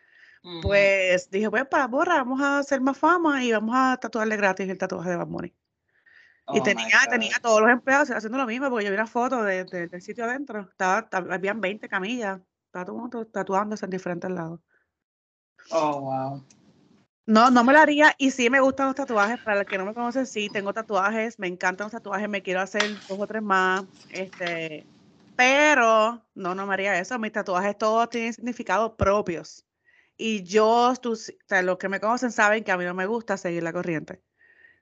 pues 0.62 1.30
dije, 1.30 1.50
pues 1.50 1.66
para 1.66 1.86
borra, 1.86 2.16
vamos 2.16 2.40
a 2.42 2.58
hacer 2.58 2.80
más 2.80 2.98
fama 2.98 3.42
y 3.42 3.52
vamos 3.52 3.74
a 3.76 3.96
tatuarle 3.96 4.36
gratis 4.36 4.68
el 4.68 4.78
tatuaje 4.78 5.10
de 5.10 5.16
Bad 5.16 5.26
Bunny. 5.26 5.54
Y 6.52 6.60
Oh 6.60 6.62
tenía, 6.62 6.98
tenía 7.10 7.30
todos 7.42 7.60
los 7.60 7.70
empleados 7.70 8.10
haciendo 8.10 8.38
lo 8.38 8.46
mismo, 8.46 8.68
porque 8.70 8.84
yo 8.84 8.90
vi 8.90 8.96
una 8.96 9.06
foto 9.06 9.42
de- 9.42 9.64
de- 9.64 9.88
del 9.88 10.02
sitio 10.02 10.24
adentro, 10.24 10.60
estaba, 10.70 11.00
estaba- 11.00 11.34
habían 11.34 11.60
20 11.60 11.88
camillas, 11.88 12.40
estaba 12.66 12.84
todo 12.84 12.96
el 12.96 13.00
mundo 13.02 13.26
tatuándose 13.26 13.84
en 13.86 13.90
diferentes 13.90 14.30
lados. 14.30 14.60
Oh, 15.70 16.00
wow. 16.00 16.42
No, 17.26 17.50
no 17.50 17.64
me 17.64 17.72
lo 17.72 17.78
haría 17.78 18.14
y 18.18 18.30
sí 18.32 18.50
me 18.50 18.60
gustan 18.60 18.86
los 18.88 18.94
tatuajes. 18.96 19.38
Para 19.38 19.58
los 19.58 19.66
que 19.66 19.78
no 19.78 19.86
me 19.86 19.94
conocen, 19.94 20.26
sí, 20.26 20.50
tengo 20.50 20.72
tatuajes, 20.74 21.38
me 21.38 21.46
encantan 21.48 21.86
los 21.86 21.92
tatuajes, 21.92 22.28
me 22.28 22.42
quiero 22.42 22.60
hacer 22.60 22.98
dos 23.06 23.18
o 23.20 23.26
tres 23.26 23.42
más. 23.42 23.84
Este, 24.10 24.88
pero 25.34 26.26
no, 26.34 26.54
no 26.54 26.66
me 26.66 26.74
haría 26.74 26.98
eso. 26.98 27.18
Mis 27.18 27.32
tatuajes 27.32 27.78
todos 27.78 28.10
tienen 28.10 28.34
significados 28.34 28.92
propios. 28.98 29.66
Y 30.16 30.44
yo, 30.44 30.92
tú, 31.00 31.12
o 31.12 31.16
sea, 31.16 31.62
los 31.62 31.78
que 31.78 31.88
me 31.88 32.00
conocen 32.00 32.30
saben 32.30 32.62
que 32.64 32.72
a 32.72 32.76
mí 32.78 32.84
no 32.84 32.94
me 32.94 33.06
gusta 33.06 33.36
seguir 33.38 33.62
la 33.62 33.72
corriente. 33.72 34.22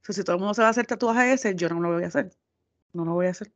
So, 0.03 0.13
si 0.13 0.25
todo 0.25 0.37
el 0.37 0.41
mundo 0.41 0.55
se 0.55 0.63
va 0.63 0.69
a 0.69 0.71
hacer 0.71 0.87
tatuaje 0.87 1.33
ese, 1.33 1.55
yo 1.55 1.69
no 1.69 1.81
lo 1.81 1.93
voy 1.93 2.05
a 2.05 2.09
hacer. 2.09 2.31
No 2.93 3.05
lo 3.05 3.13
voy 3.15 3.27
a 3.27 3.31
hacer. 3.31 3.53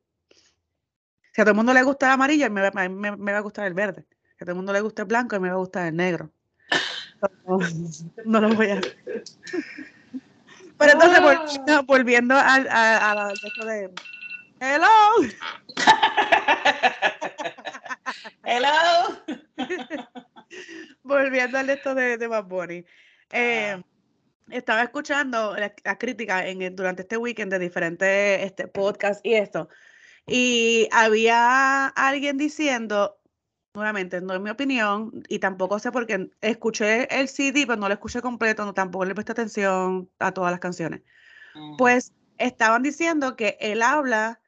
Si 1.33 1.41
a 1.41 1.45
todo 1.45 1.51
el 1.51 1.57
mundo 1.57 1.75
le 1.75 1.83
gusta 1.83 2.07
el 2.07 2.13
amarillo, 2.13 2.51
me, 2.51 2.63
va- 2.63 2.83
a 2.83 2.89
mí 2.89 2.95
me, 2.95 3.17
me 3.17 3.33
va 3.33 3.39
a 3.39 3.43
gustar 3.43 3.67
el 3.67 3.75
verde. 3.75 4.07
Si 4.39 4.45
a 4.45 4.47
todo 4.47 4.51
el 4.53 4.57
mundo 4.57 4.73
le 4.73 4.81
gusta 4.81 5.03
el 5.03 5.09
blanco, 5.09 5.37
a 5.37 5.39
mí 5.39 5.43
me 5.45 5.49
va 5.51 5.57
a 5.57 5.59
gustar 5.59 5.87
el 5.87 5.97
negro. 5.97 6.31
No, 7.47 7.59
no 8.25 8.41
lo 8.41 8.55
voy 8.55 8.69
a 8.71 8.79
hacer. 8.79 8.97
Pero 10.79 10.93
entonces, 10.93 11.21
volviendo, 11.23 11.83
volviendo 11.85 12.35
al, 12.37 12.69
a, 12.69 13.11
a 13.11 13.15
la- 13.15 13.33
esto 13.33 13.65
de 13.65 13.91
Hello. 14.61 14.87
Hello. 18.45 19.23
Volviendo 21.03 21.59
al 21.59 21.71
esto 21.71 21.95
de, 21.95 22.17
de 22.19 22.27
Bad 22.27 22.45
Bunny. 22.45 22.85
Eh, 23.31 23.73
Ajá. 23.73 23.85
Estaba 24.51 24.83
escuchando 24.83 25.55
la, 25.57 25.75
la 25.85 25.99
crítica 25.99 26.47
en, 26.47 26.63
el- 26.63 26.77
durante 26.77 27.03
este 27.03 27.17
weekend 27.17 27.53
de 27.53 27.59
diferentes 27.59 28.45
este, 28.45 28.69
podcasts 28.69 29.21
y 29.25 29.35
esto. 29.35 29.69
Y 30.27 30.89
había 30.93 31.87
alguien 31.89 32.37
diciendo, 32.37 33.21
nuevamente, 33.75 34.21
no 34.21 34.35
es 34.35 34.41
mi 34.41 34.51
opinión, 34.51 35.23
y 35.29 35.39
tampoco 35.39 35.79
sé 35.79 35.93
por 35.93 36.07
qué 36.07 36.31
escuché 36.41 37.07
el 37.21 37.29
CD, 37.29 37.67
pero 37.67 37.79
no 37.79 37.89
lo 37.89 37.95
escuché 37.95 38.21
completo, 38.23 38.65
no, 38.65 38.75
tampoco 38.75 39.05
le 39.05 39.15
presté 39.15 39.33
atención 39.33 40.11
a 40.19 40.33
todas 40.33 40.51
las 40.51 40.61
canciones. 40.61 41.03
Pues 41.79 42.13
estaban 42.39 42.83
diciendo 42.83 43.37
que 43.37 43.57
él 43.61 43.83
habla 43.83 44.41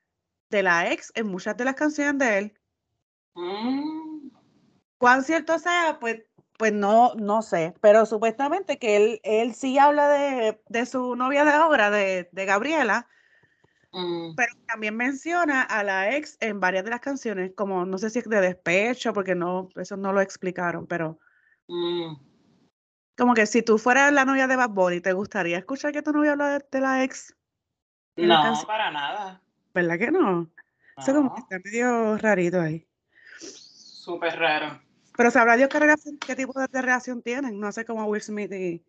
de 0.51 0.63
la 0.63 0.91
ex 0.93 1.13
en 1.15 1.29
muchas 1.29 1.57
de 1.57 1.65
las 1.65 1.75
canciones 1.75 2.19
de 2.19 2.39
él. 2.39 2.55
Mm. 3.35 4.31
Cuán 4.99 5.23
cierto 5.23 5.59
sea, 5.59 5.99
pues, 6.01 6.23
pues 6.59 6.73
no, 6.73 7.15
no 7.15 7.41
sé, 7.41 7.73
pero 7.81 8.05
supuestamente 8.05 8.79
que 8.79 8.97
él, 8.97 9.21
él 9.23 9.55
sí 9.55 9.79
habla 9.79 10.09
de, 10.09 10.61
de 10.69 10.87
su 10.87 11.15
novia 11.15 11.45
de 11.45 11.57
obra, 11.57 11.91
de, 11.91 12.29
de 12.33 12.45
Gabriela, 12.45 13.09
Mm. 13.91 14.35
pero 14.37 14.53
también 14.67 14.95
menciona 14.97 15.63
a 15.63 15.83
la 15.83 16.15
ex 16.15 16.37
en 16.41 16.61
varias 16.61 16.85
de 16.85 16.91
las 16.91 17.01
canciones, 17.01 17.53
como 17.57 17.87
no 17.87 17.97
sé 17.97 18.11
si 18.11 18.19
es 18.19 18.29
de 18.29 18.41
despecho, 18.41 19.15
porque 19.15 19.35
no, 19.35 19.71
eso 19.77 19.97
no 19.97 20.13
lo 20.13 20.21
explicaron, 20.21 20.87
pero 20.87 21.19
Mm. 21.69 22.17
como 23.17 23.35
que 23.35 23.47
si 23.47 23.63
tú 23.63 23.79
fueras 23.79 24.13
la 24.13 24.25
novia 24.25 24.47
de 24.47 24.57
Bad 24.57 24.71
Bunny, 24.71 25.01
¿te 25.01 25.13
gustaría 25.13 25.59
escuchar 25.59 25.93
que 25.93 26.03
tu 26.03 26.13
novia 26.13 26.33
habla 26.33 26.59
de, 26.59 26.67
de 26.71 26.81
la 26.81 27.05
ex? 27.05 27.35
la 28.17 28.37
No, 28.37 28.43
canción? 28.43 28.67
para 28.67 28.91
nada. 28.91 29.41
¿Verdad 29.73 29.99
que 29.99 30.11
no? 30.11 30.51
Eso 30.99 31.15
como 31.15 31.35
que 31.35 31.41
No. 31.41 31.47
está 31.47 31.59
medio 31.65 32.19
rarito 32.19 32.61
ahí. 32.61 32.87
Súper 33.39 34.39
raro. 34.39 34.88
Pero 35.19 35.33
sabrá 35.33 35.57
Dios 35.57 35.69
qué, 35.69 35.81
relación- 35.81 36.17
qué 36.17 36.37
tipo 36.37 36.53
de, 36.61 36.69
relación 36.81 37.23
tienen. 37.23 37.59
No 37.59 37.73
sé 37.73 37.85
cómo 37.85 38.05
Will 38.05 38.23
Smith 38.23 38.53
y, 38.53 38.85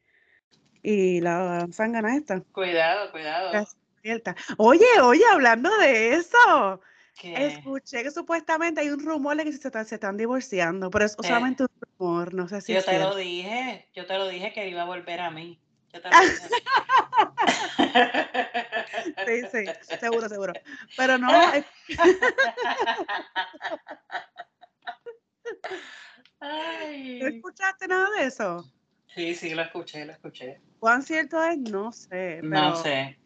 y 0.83 1.21
la 1.21 1.67
zángana 1.71 2.15
esta. 2.15 2.39
Cuidado, 2.51 3.11
cuidado. 3.11 3.65
Oye, 4.57 4.85
oye, 5.01 5.23
hablando 5.31 5.75
de 5.79 6.13
eso, 6.13 6.81
¿Qué? 7.19 7.47
escuché 7.47 8.03
que 8.03 8.11
supuestamente 8.11 8.79
hay 8.81 8.91
un 8.91 9.03
rumor 9.03 9.37
de 9.37 9.45
que 9.45 9.53
se 9.53 9.69
están, 9.69 9.87
se 9.87 9.95
están 9.95 10.17
divorciando, 10.17 10.91
pero 10.91 11.05
es 11.05 11.13
Eh. 11.13 11.15
solamente 11.23 11.63
un 11.63 11.69
rumor, 11.97 12.31
no 12.35 12.47
sé 12.47 12.61
si 12.61 12.73
Yo 12.75 12.85
te 12.85 12.99
lo 12.99 13.15
dije, 13.15 13.89
yo 13.95 14.05
te 14.05 14.15
lo 14.19 14.27
dije 14.27 14.53
que 14.53 14.69
iba 14.69 14.83
a 14.83 14.85
volver 14.85 15.21
a 15.21 15.31
mí. 15.31 15.59
Yo 15.91 15.99
te 15.99 16.09
lo 16.09 16.15
dije. 16.21 16.37
Sí, 19.25 19.41
sí, 19.51 19.97
seguro, 19.99 20.29
seguro. 20.29 20.53
Pero 20.95 21.17
no, 21.17 21.27
es- 26.41 27.19
¿no 27.19 27.25
Ay. 27.27 27.35
escuchaste 27.35 27.87
nada 27.87 28.07
de 28.17 28.25
eso? 28.25 28.65
Sí, 29.13 29.35
sí, 29.35 29.53
lo 29.53 29.61
escuché, 29.63 30.05
lo 30.05 30.13
escuché. 30.13 30.61
¿Cuán 30.79 31.01
cierto 31.03 31.41
es? 31.43 31.57
No 31.57 31.91
sé. 31.91 32.41
No 32.43 32.75
sé. 32.75 33.17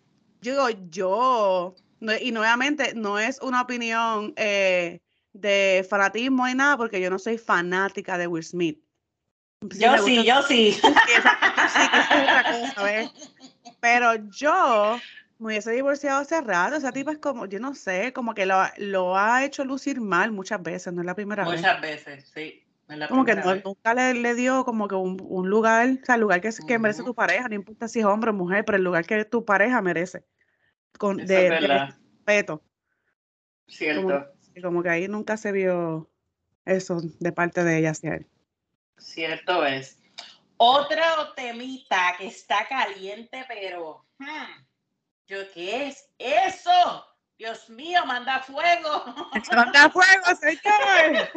Yo 0.41 0.67
digo, 0.67 0.87
yo, 0.89 1.75
no- 1.99 2.17
y 2.17 2.31
nuevamente, 2.31 2.93
no 2.95 3.19
es 3.19 3.39
una 3.41 3.61
opinión 3.61 4.33
eh, 4.37 4.99
de 5.33 5.85
fanatismo 5.89 6.47
ni 6.47 6.53
nada, 6.55 6.77
porque 6.77 6.99
yo 7.01 7.09
no 7.09 7.19
soy 7.19 7.37
fanática 7.37 8.17
de 8.17 8.27
Will 8.27 8.43
Smith. 8.43 8.79
Yo 9.61 9.97
sí, 9.97 10.17
gusta- 10.17 10.23
yo 10.25 10.41
sí. 10.43 10.71
Sí, 10.73 10.81
esa- 11.17 11.69
sí, 11.69 11.89
que 11.91 11.99
eso 11.99 12.13
es 12.13 12.23
otra 12.23 12.43
cosa, 12.43 12.83
¿ves? 12.83 13.11
Pero 13.79 14.15
yo 14.31 14.99
me 15.39 15.47
hubiese 15.47 15.71
divorciado 15.71 16.21
hace 16.21 16.39
rato. 16.41 16.75
Esa 16.77 16.91
tipa 16.91 17.11
es 17.11 17.17
como, 17.19 17.45
yo 17.45 17.59
no 17.59 17.73
sé, 17.75 18.13
como 18.13 18.33
que 18.33 18.45
lo, 18.45 18.61
lo 18.77 19.17
ha 19.17 19.43
hecho 19.43 19.63
lucir 19.65 19.99
mal 20.01 20.31
muchas 20.31 20.61
veces, 20.63 20.93
no 20.93 21.01
es 21.01 21.05
la 21.05 21.15
primera 21.15 21.47
vez. 21.47 21.59
Muchas 21.61 21.81
veces, 21.81 22.31
sí. 22.33 22.62
Como 23.09 23.25
que 23.25 23.35
no- 23.35 23.55
nunca 23.55 23.93
le, 23.93 24.13
le 24.13 24.35
dio 24.35 24.65
como 24.65 24.87
que 24.87 24.95
un, 24.95 25.17
un 25.21 25.49
lugar, 25.49 25.87
o 26.01 26.05
sea, 26.05 26.15
el 26.15 26.21
lugar 26.21 26.41
que, 26.41 26.49
que 26.67 26.79
merece 26.79 27.03
tu 27.03 27.15
pareja, 27.15 27.47
no 27.47 27.55
importa 27.55 27.87
si 27.87 27.99
es 27.99 28.05
hombre 28.05 28.31
o 28.31 28.33
mujer, 28.33 28.65
pero 28.65 28.77
el 28.77 28.83
lugar 28.83 29.05
que 29.05 29.23
tu 29.25 29.45
pareja 29.45 29.81
merece. 29.81 30.25
Con, 30.97 31.17
de, 31.17 31.49
respeto. 31.49 32.63
Cierto, 33.67 34.01
Como, 34.01 34.25
como 34.61 34.83
que 34.83 34.89
ahí 34.89 35.07
nunca 35.07 35.37
se 35.37 35.51
vio 35.51 36.09
eso 36.65 37.01
de 37.19 37.31
parte 37.31 37.63
de 37.63 37.79
ella 37.79 37.91
hacia 37.91 38.15
él. 38.15 38.27
cierto 38.97 39.65
es. 39.65 39.97
Otro 40.57 41.01
temita 41.35 42.15
que 42.17 42.27
está 42.27 42.67
caliente, 42.67 43.43
pero 43.47 44.05
hmm, 44.19 44.63
yo 45.27 45.37
¿qué 45.53 45.87
es 45.87 46.09
eso? 46.17 47.05
Dios 47.43 47.69
mío, 47.69 48.05
manda 48.05 48.39
fuego. 48.39 49.03
¡Manda 49.51 49.89
fuego, 49.89 50.25
señor! 50.39 51.29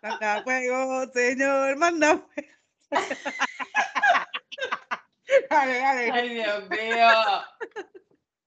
¡Manda 0.00 0.42
fuego, 0.42 1.12
señor! 1.12 1.76
¡Manda 1.76 2.16
fuego! 2.16 2.48
dale, 5.50 5.78
dale. 5.78 6.10
Ay, 6.12 6.28
Dios 6.30 6.70
mío. 6.70 7.10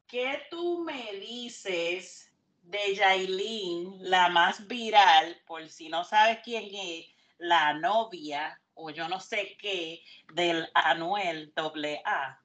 ¿Qué 0.07 0.41
tú 0.49 0.83
me 0.83 1.13
dices 1.19 2.33
de 2.63 2.95
Yailin, 2.95 3.97
la 3.99 4.29
más 4.29 4.65
viral, 4.65 5.39
por 5.45 5.69
si 5.69 5.87
no 5.87 6.03
sabes 6.03 6.39
quién 6.43 6.67
es, 6.73 7.05
la 7.37 7.75
novia 7.75 8.59
o 8.73 8.89
yo 8.89 9.07
no 9.07 9.19
sé 9.19 9.55
qué 9.61 10.01
del 10.33 10.67
Anuel 10.73 11.53
AA? 11.55 12.41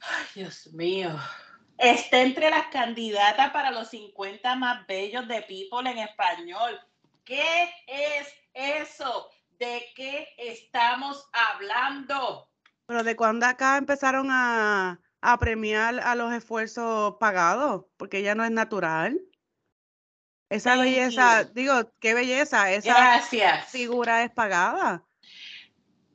Ay, 0.00 0.26
Dios 0.36 0.72
mío. 0.72 1.18
Está 1.78 2.20
entre 2.22 2.50
las 2.50 2.66
candidatas 2.66 3.50
para 3.50 3.70
los 3.70 3.88
50 3.90 4.56
más 4.56 4.86
bellos 4.86 5.28
de 5.28 5.42
People 5.42 5.88
en 5.88 5.98
español. 5.98 6.78
¿Qué 7.24 7.70
es 7.86 8.28
eso? 8.52 9.30
¿De 9.58 9.84
qué 9.94 10.28
estamos 10.38 11.28
hablando? 11.32 12.48
Pero 12.86 13.04
de 13.04 13.14
cuándo 13.16 13.46
acá 13.46 13.76
empezaron 13.76 14.28
a, 14.30 15.00
a 15.20 15.38
premiar 15.38 16.00
a 16.00 16.14
los 16.14 16.32
esfuerzos 16.32 17.16
pagados, 17.20 17.84
porque 17.96 18.18
ella 18.18 18.34
no 18.34 18.44
es 18.44 18.50
natural. 18.50 19.20
Esa 20.50 20.70
Thank 20.70 20.82
belleza, 20.82 21.42
you. 21.42 21.48
digo, 21.52 21.92
qué 22.00 22.14
belleza, 22.14 22.72
esa 22.72 22.94
Gracias. 22.94 23.66
figura 23.68 24.24
es 24.24 24.30
pagada. 24.30 25.04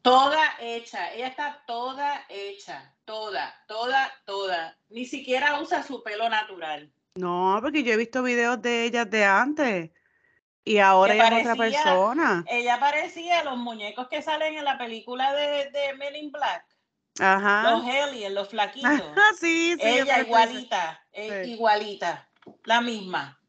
Toda 0.04 0.58
hecha, 0.60 1.14
ella 1.14 1.28
está 1.28 1.64
toda 1.66 2.26
hecha, 2.28 2.94
toda, 3.06 3.56
toda, 3.70 4.12
toda. 4.26 4.78
Ni 4.90 5.06
siquiera 5.06 5.62
usa 5.62 5.82
su 5.82 6.04
pelo 6.04 6.28
natural. 6.28 6.92
No, 7.16 7.58
porque 7.62 7.84
yo 7.84 7.94
he 7.94 7.98
visto 7.98 8.22
videos 8.22 8.62
de 8.62 8.84
ellas 8.84 9.10
de 9.10 9.24
antes 9.24 9.92
y 10.66 10.80
ahora 10.80 11.14
ella 11.14 11.28
es 11.30 11.40
otra 11.40 11.56
persona. 11.56 12.44
Ella 12.50 12.80
parecía 12.82 13.46
los 13.46 13.58
muñecos 13.58 14.10
que 14.10 14.22
salen 14.22 14.58
en 14.58 14.66
la 14.66 14.78
película 14.78 15.34
de, 15.34 15.70
de 15.70 15.94
Men 15.98 16.18
in 16.18 16.32
Black, 16.34 16.66
Ajá. 17.22 17.72
los 17.72 17.86
aliens, 17.86 18.34
los 18.34 18.50
flaquitos. 18.50 18.92
Sí, 19.40 19.78
ella 19.80 20.20
igualita, 20.20 21.02
eh, 21.14 21.44
Sí. 21.46 21.52
igualita, 21.52 22.30
la 22.66 22.82
misma. 22.82 23.40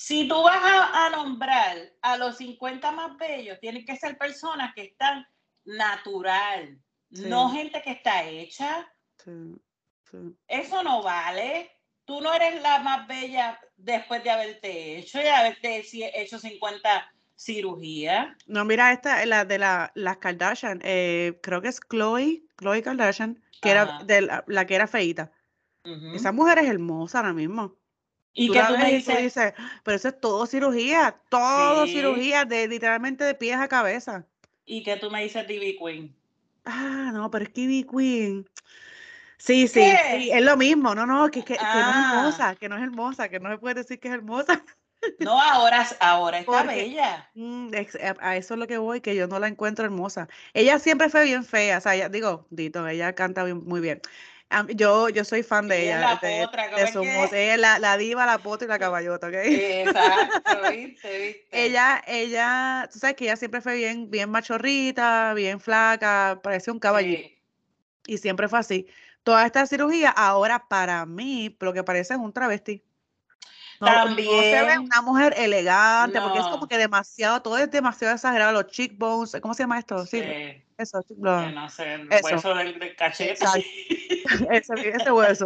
Si 0.00 0.28
tú 0.28 0.44
vas 0.44 0.62
a, 0.62 1.06
a 1.06 1.10
nombrar 1.10 1.76
a 2.02 2.16
los 2.16 2.36
50 2.36 2.92
más 2.92 3.16
bellos, 3.16 3.58
tienen 3.58 3.84
que 3.84 3.96
ser 3.96 4.16
personas 4.16 4.72
que 4.72 4.82
están 4.82 5.26
natural, 5.64 6.78
no 7.10 7.50
gente 7.50 7.82
que 7.82 7.90
está 7.90 8.22
hecha. 8.22 8.88
Sí, 9.16 9.56
sí. 10.08 10.18
Eso 10.46 10.84
no 10.84 11.02
vale. 11.02 11.72
Tú 12.04 12.20
no 12.20 12.32
eres 12.32 12.62
la 12.62 12.78
más 12.78 13.08
bella 13.08 13.58
después 13.76 14.22
de 14.22 14.30
haberte 14.30 14.98
hecho 14.98 15.20
y 15.20 15.26
haberte 15.26 15.84
hecho 16.14 16.38
50 16.38 17.12
cirugías. 17.36 18.28
No, 18.46 18.64
mira, 18.64 18.92
esta, 18.92 19.26
la 19.26 19.44
de 19.44 19.58
la, 19.58 19.90
las 19.96 20.18
Kardashian, 20.18 20.80
eh, 20.84 21.40
creo 21.42 21.60
que 21.60 21.68
es 21.68 21.80
Chloe, 21.80 22.44
Chloe 22.56 22.84
Kardashian, 22.84 23.42
que 23.60 23.72
Ajá. 23.72 23.96
era 23.96 24.04
de 24.04 24.20
la, 24.20 24.44
la 24.46 24.64
que 24.64 24.76
era 24.76 24.86
feíta. 24.86 25.32
Ujú. 25.84 26.14
Esa 26.14 26.30
mujer 26.30 26.60
es 26.60 26.68
hermosa 26.68 27.18
ahora 27.18 27.32
mismo. 27.32 27.76
Y 28.40 28.46
Tú 28.46 28.52
que 28.52 28.60
tú 28.62 28.72
me 28.74 28.78
tú 29.02 29.12
dices, 29.16 29.52
pero 29.82 29.96
eso 29.96 30.08
es 30.08 30.20
todo 30.20 30.46
cirugía, 30.46 31.16
todo 31.28 31.86
Sí. 31.86 31.92
cirugía, 31.94 32.44
de 32.44 32.68
literalmente 32.68 33.24
de 33.24 33.34
pies 33.34 33.56
a 33.56 33.66
cabeza. 33.68 34.24
y 34.64 34.82
que 34.82 34.96
tú 34.96 35.10
me 35.10 35.22
dices 35.22 35.46
DB 35.48 35.76
Queen. 35.82 36.14
Ah, 36.66 37.10
no, 37.12 37.30
pero 37.30 37.44
es 37.44 37.50
Kiwi 37.50 37.84
Queen. 37.84 38.46
Sí, 39.38 39.66
sí, 39.66 39.80
es 39.82 40.42
lo 40.42 40.56
mismo. 40.56 40.94
No, 40.94 41.06
no, 41.06 41.30
que, 41.30 41.42
que, 41.42 41.54
que 41.56 41.62
no 41.62 41.68
es 41.70 41.74
Ah. 41.74 42.12
hermosa, 42.18 42.54
que 42.56 42.68
no 42.68 42.76
es 42.76 42.82
hermosa, 42.82 43.28
que 43.28 43.40
no 43.40 43.50
se 43.50 43.58
puede 43.58 43.76
decir 43.76 43.98
que 43.98 44.08
es 44.08 44.14
hermosa. 44.14 44.62
No, 45.20 45.40
ahora, 45.40 45.86
ahora 46.00 46.38
está 46.40 46.64
Porque- 46.64 46.74
bella. 46.76 47.30
Mm, 47.34 47.70
a 48.20 48.36
eso 48.36 48.54
es 48.54 48.60
lo 48.60 48.66
que 48.66 48.78
voy, 48.78 49.00
que 49.00 49.16
yo 49.16 49.26
no 49.26 49.38
la 49.38 49.48
encuentro 49.48 49.84
hermosa. 49.84 50.28
Ella 50.54 50.78
siempre 50.78 51.08
fue 51.08 51.24
bien 51.24 51.44
fea, 51.44 51.78
o 51.78 51.80
sea, 51.80 51.94
ella- 51.94 52.08
digo, 52.10 52.46
Dito, 52.50 52.86
ella 52.86 53.14
canta 53.14 53.44
bien- 53.44 53.62
muy 53.64 53.80
bien. 53.80 54.00
Yo, 54.74 55.10
yo 55.10 55.24
soy 55.24 55.42
fan 55.42 55.68
de 55.68 55.84
Ella 55.84 56.00
la 56.00 56.16
de, 56.16 56.44
potra. 56.46 56.66
Ella 56.66 57.54
es 57.54 57.60
la, 57.60 57.78
la 57.78 57.98
diva, 57.98 58.24
la 58.24 58.38
pota 58.38 58.64
y 58.64 58.68
la 58.68 58.78
caballota, 58.78 59.28
¿ok? 59.28 59.34
Exacto, 59.34 60.40
viste, 60.72 61.18
viste. 61.18 61.48
Ella, 61.52 62.02
ella, 62.06 62.88
tú 62.90 62.98
sabes 62.98 63.16
que 63.16 63.24
ella 63.24 63.36
siempre 63.36 63.60
fue 63.60 63.76
bien, 63.76 64.10
bien 64.10 64.30
machorrita, 64.30 65.34
bien 65.34 65.60
flaca, 65.60 66.40
parecía 66.42 66.72
un 66.72 66.78
caballito. 66.78 67.28
Sí. 67.28 67.38
Y 68.06 68.18
siempre 68.18 68.48
fue 68.48 68.58
así. 68.58 68.86
Toda 69.22 69.44
esta 69.44 69.66
cirugía, 69.66 70.08
ahora 70.08 70.66
para 70.66 71.04
mí, 71.04 71.54
lo 71.60 71.74
que 71.74 71.84
parece 71.84 72.14
es 72.14 72.20
un 72.20 72.32
travesti. 72.32 72.82
No, 73.80 73.86
no 73.86 74.16
se 74.16 74.22
ve 74.22 74.52
También. 74.56 74.80
una 74.80 75.02
mujer 75.02 75.34
elegante, 75.36 76.20
porque 76.20 76.38
es 76.38 76.44
como 76.46 76.62
No. 76.62 76.68
que 76.68 76.78
demasiado, 76.78 77.42
todo 77.42 77.56
es 77.58 77.70
demasiado 77.70 78.14
exagerado. 78.14 78.52
Los 78.52 78.66
cheekbones, 78.66 79.36
¿cómo 79.40 79.54
se 79.54 79.62
llama 79.62 79.78
esto? 79.78 80.04
Sí, 80.06 80.20
Sí, 80.20 80.64
eso, 80.76 80.98
cheek- 81.02 81.06
que 81.08 81.14
lo- 81.22 81.50
no 81.52 81.68
sé, 81.68 81.94
el 81.94 82.12
Eso. 82.12 82.24
hueso 82.26 82.54
del, 82.54 82.78
del 82.78 82.96
cachete. 82.96 83.44
Ese, 84.50 84.88
ese 84.88 85.12
hueso. 85.12 85.44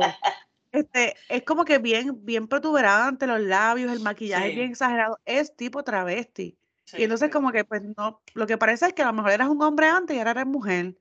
Este, 0.73 1.15
es 1.29 1.43
como 1.43 1.65
que 1.67 1.79
bien, 1.79 2.25
bien 2.25 2.49
protuberante 2.49 3.27
los 3.27 3.41
labios, 3.41 3.93
el 3.93 4.01
maquillaje 4.01 4.49
Sí. 4.51 4.55
bien 4.57 4.71
exagerado. 4.71 5.19
Es 5.27 5.55
tipo 5.55 5.83
travesti. 5.85 6.57
Sí, 6.85 6.97
y 6.99 7.03
entonces 7.05 7.27
sí. 7.29 7.33
como 7.33 7.53
que, 7.53 7.65
pues 7.65 7.83
no, 7.97 8.23
lo 8.35 8.47
que 8.47 8.57
parece 8.59 8.87
es 8.87 8.93
que 8.95 9.03
a 9.03 9.07
lo 9.07 9.13
mejor 9.13 9.33
eras 9.33 9.49
un 9.49 9.63
hombre 9.63 9.87
antes 9.89 10.17
y 10.17 10.19
ahora 10.19 10.31
eres 10.33 10.47
mujer. 10.47 10.95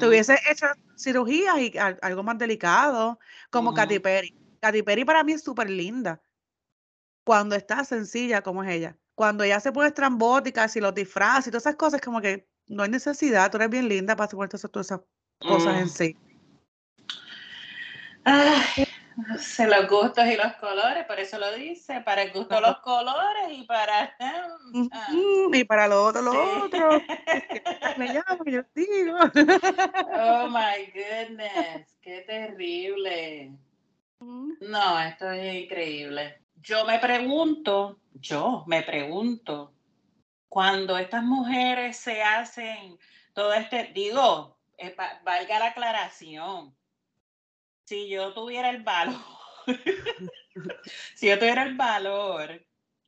Te 0.00 0.06
hubiese 0.08 0.38
hecho 0.50 0.66
cirugías 0.96 1.58
y 1.58 1.76
al- 1.76 1.98
algo 2.00 2.22
más 2.22 2.38
delicado, 2.38 3.18
como 3.50 3.74
Katy 3.74 3.96
Ujú. 3.96 4.02
Perry. 4.02 4.34
Katy 4.60 4.82
Perry 4.82 5.04
para 5.04 5.22
mí 5.24 5.32
es 5.32 5.42
súper 5.42 5.68
linda. 5.68 6.20
Cuando 7.28 7.56
está 7.56 7.84
sencilla 7.84 8.40
como 8.40 8.64
es 8.64 8.70
ella. 8.70 8.96
Cuando 9.14 9.44
ella 9.44 9.60
se 9.60 9.70
pone 9.70 9.88
estrambótica, 9.88 10.66
si 10.66 10.80
los 10.80 10.94
disfraza 10.94 11.50
y 11.50 11.52
todas 11.52 11.64
esas 11.66 11.76
cosas, 11.76 12.00
como 12.00 12.22
que 12.22 12.48
no 12.68 12.84
hay 12.84 12.88
necesidad. 12.88 13.50
Tú 13.50 13.58
eres 13.58 13.68
bien 13.68 13.86
linda 13.86 14.16
para 14.16 14.30
esas- 14.46 14.70
todas 14.70 14.86
esas 14.86 15.00
cosas 15.46 15.76
en 15.76 15.84
Mm. 15.84 15.88
sí. 15.88 16.16
Ay, 18.24 18.86
sé, 19.38 19.66
los 19.66 19.86
gustos 19.90 20.24
y 20.24 20.36
los 20.36 20.54
colores, 20.54 21.04
por 21.04 21.20
eso 21.20 21.38
lo 21.38 21.52
dice, 21.52 22.00
para 22.00 22.22
el 22.22 22.32
gusto 22.32 22.48
Claro. 22.48 22.68
los 22.68 22.78
colores 22.78 23.50
y 23.50 23.64
para... 23.64 24.16
ah, 24.20 25.12
Y 25.52 25.64
para 25.64 25.86
lo 25.86 26.04
otro, 26.06 26.22
lo 26.22 26.32
sí. 26.32 26.38
otro. 26.62 27.02
Me 27.98 28.06
llamo, 28.14 28.42
yo 28.46 28.62
digo. 28.74 29.18
Oh 29.18 30.48
my 30.48 30.90
goodness, 30.94 31.94
qué 32.00 32.22
terrible. 32.26 33.52
No, 34.60 34.98
esto 34.98 35.30
es 35.30 35.62
increíble. 35.64 36.47
Yo 36.62 36.84
me 36.84 36.98
pregunto, 36.98 38.00
yo 38.14 38.64
me 38.66 38.82
pregunto, 38.82 39.72
cuando 40.48 40.98
estas 40.98 41.22
mujeres 41.22 41.96
se 41.96 42.22
hacen 42.22 42.98
todo 43.32 43.52
este, 43.52 43.92
digo, 43.94 44.58
eh, 44.78 44.94
valga 45.24 45.58
la 45.58 45.66
aclaración, 45.66 46.74
si 47.84 48.08
yo 48.08 48.32
tuviera 48.34 48.70
el 48.70 48.82
valor, 48.82 49.20
si 51.14 51.28
yo 51.28 51.38
tuviera 51.38 51.62
el 51.62 51.76
valor 51.76 52.64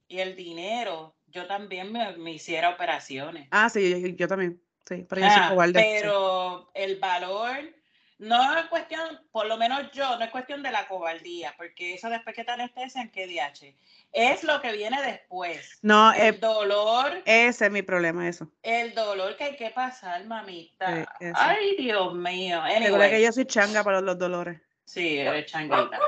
y 0.09 0.19
el 0.19 0.37
dinero, 0.37 1.17
yo 1.29 1.47
también 1.47 1.93
me, 1.93 2.33
hiciera 2.33 2.71
operaciones. 2.71 3.49
Ah, 3.51 3.69
sí, 3.69 4.15
yo, 4.17 4.29
también. 4.29 4.61
Sí, 4.87 5.07
pero, 5.09 5.27
ah, 5.27 5.71
pero 5.73 6.71
el 6.75 6.99
valor 6.99 7.80
no 8.21 8.59
es 8.59 8.67
cuestión, 8.67 9.19
por 9.33 9.47
lo 9.47 9.57
menos 9.57 9.91
yo, 9.93 10.19
no 10.19 10.25
es 10.25 10.31
cuestión 10.31 10.63
de 10.63 10.71
la 10.71 10.87
cobardía, 10.87 11.55
porque 11.57 11.95
eso 11.95 12.11
después 12.11 12.37
que 12.37 12.45
te 12.45 12.51
anestesian, 12.51 13.11
¿qué 13.11 13.27
DH? 13.27 13.75
Es 14.13 14.45
lo 14.45 14.61
que 14.61 14.73
viene 14.73 15.01
después. 15.01 15.79
No, 15.81 16.13
el 16.13 16.39
dolor. 16.39 17.23
Ese 17.25 17.67
es 17.67 17.73
mi 17.73 17.81
problema, 17.81 18.29
eso. 18.29 18.47
El 18.63 18.95
dolor 18.95 19.37
que 19.37 19.45
hay 19.45 19.57
que 19.57 19.71
pasar, 19.71 20.23
mamita. 20.27 21.11
Ay, 21.35 21.77
Dios 21.79 22.13
mío. 22.15 22.61
Anyway. 22.61 23.11
que 23.11 23.23
yo 23.23 23.33
soy 23.33 23.47
changa 23.47 23.83
para 23.83 24.03
los 24.03 24.19
dolores. 24.19 24.61
Sí, 24.85 25.19
eres 25.19 25.47
changuita. 25.47 25.99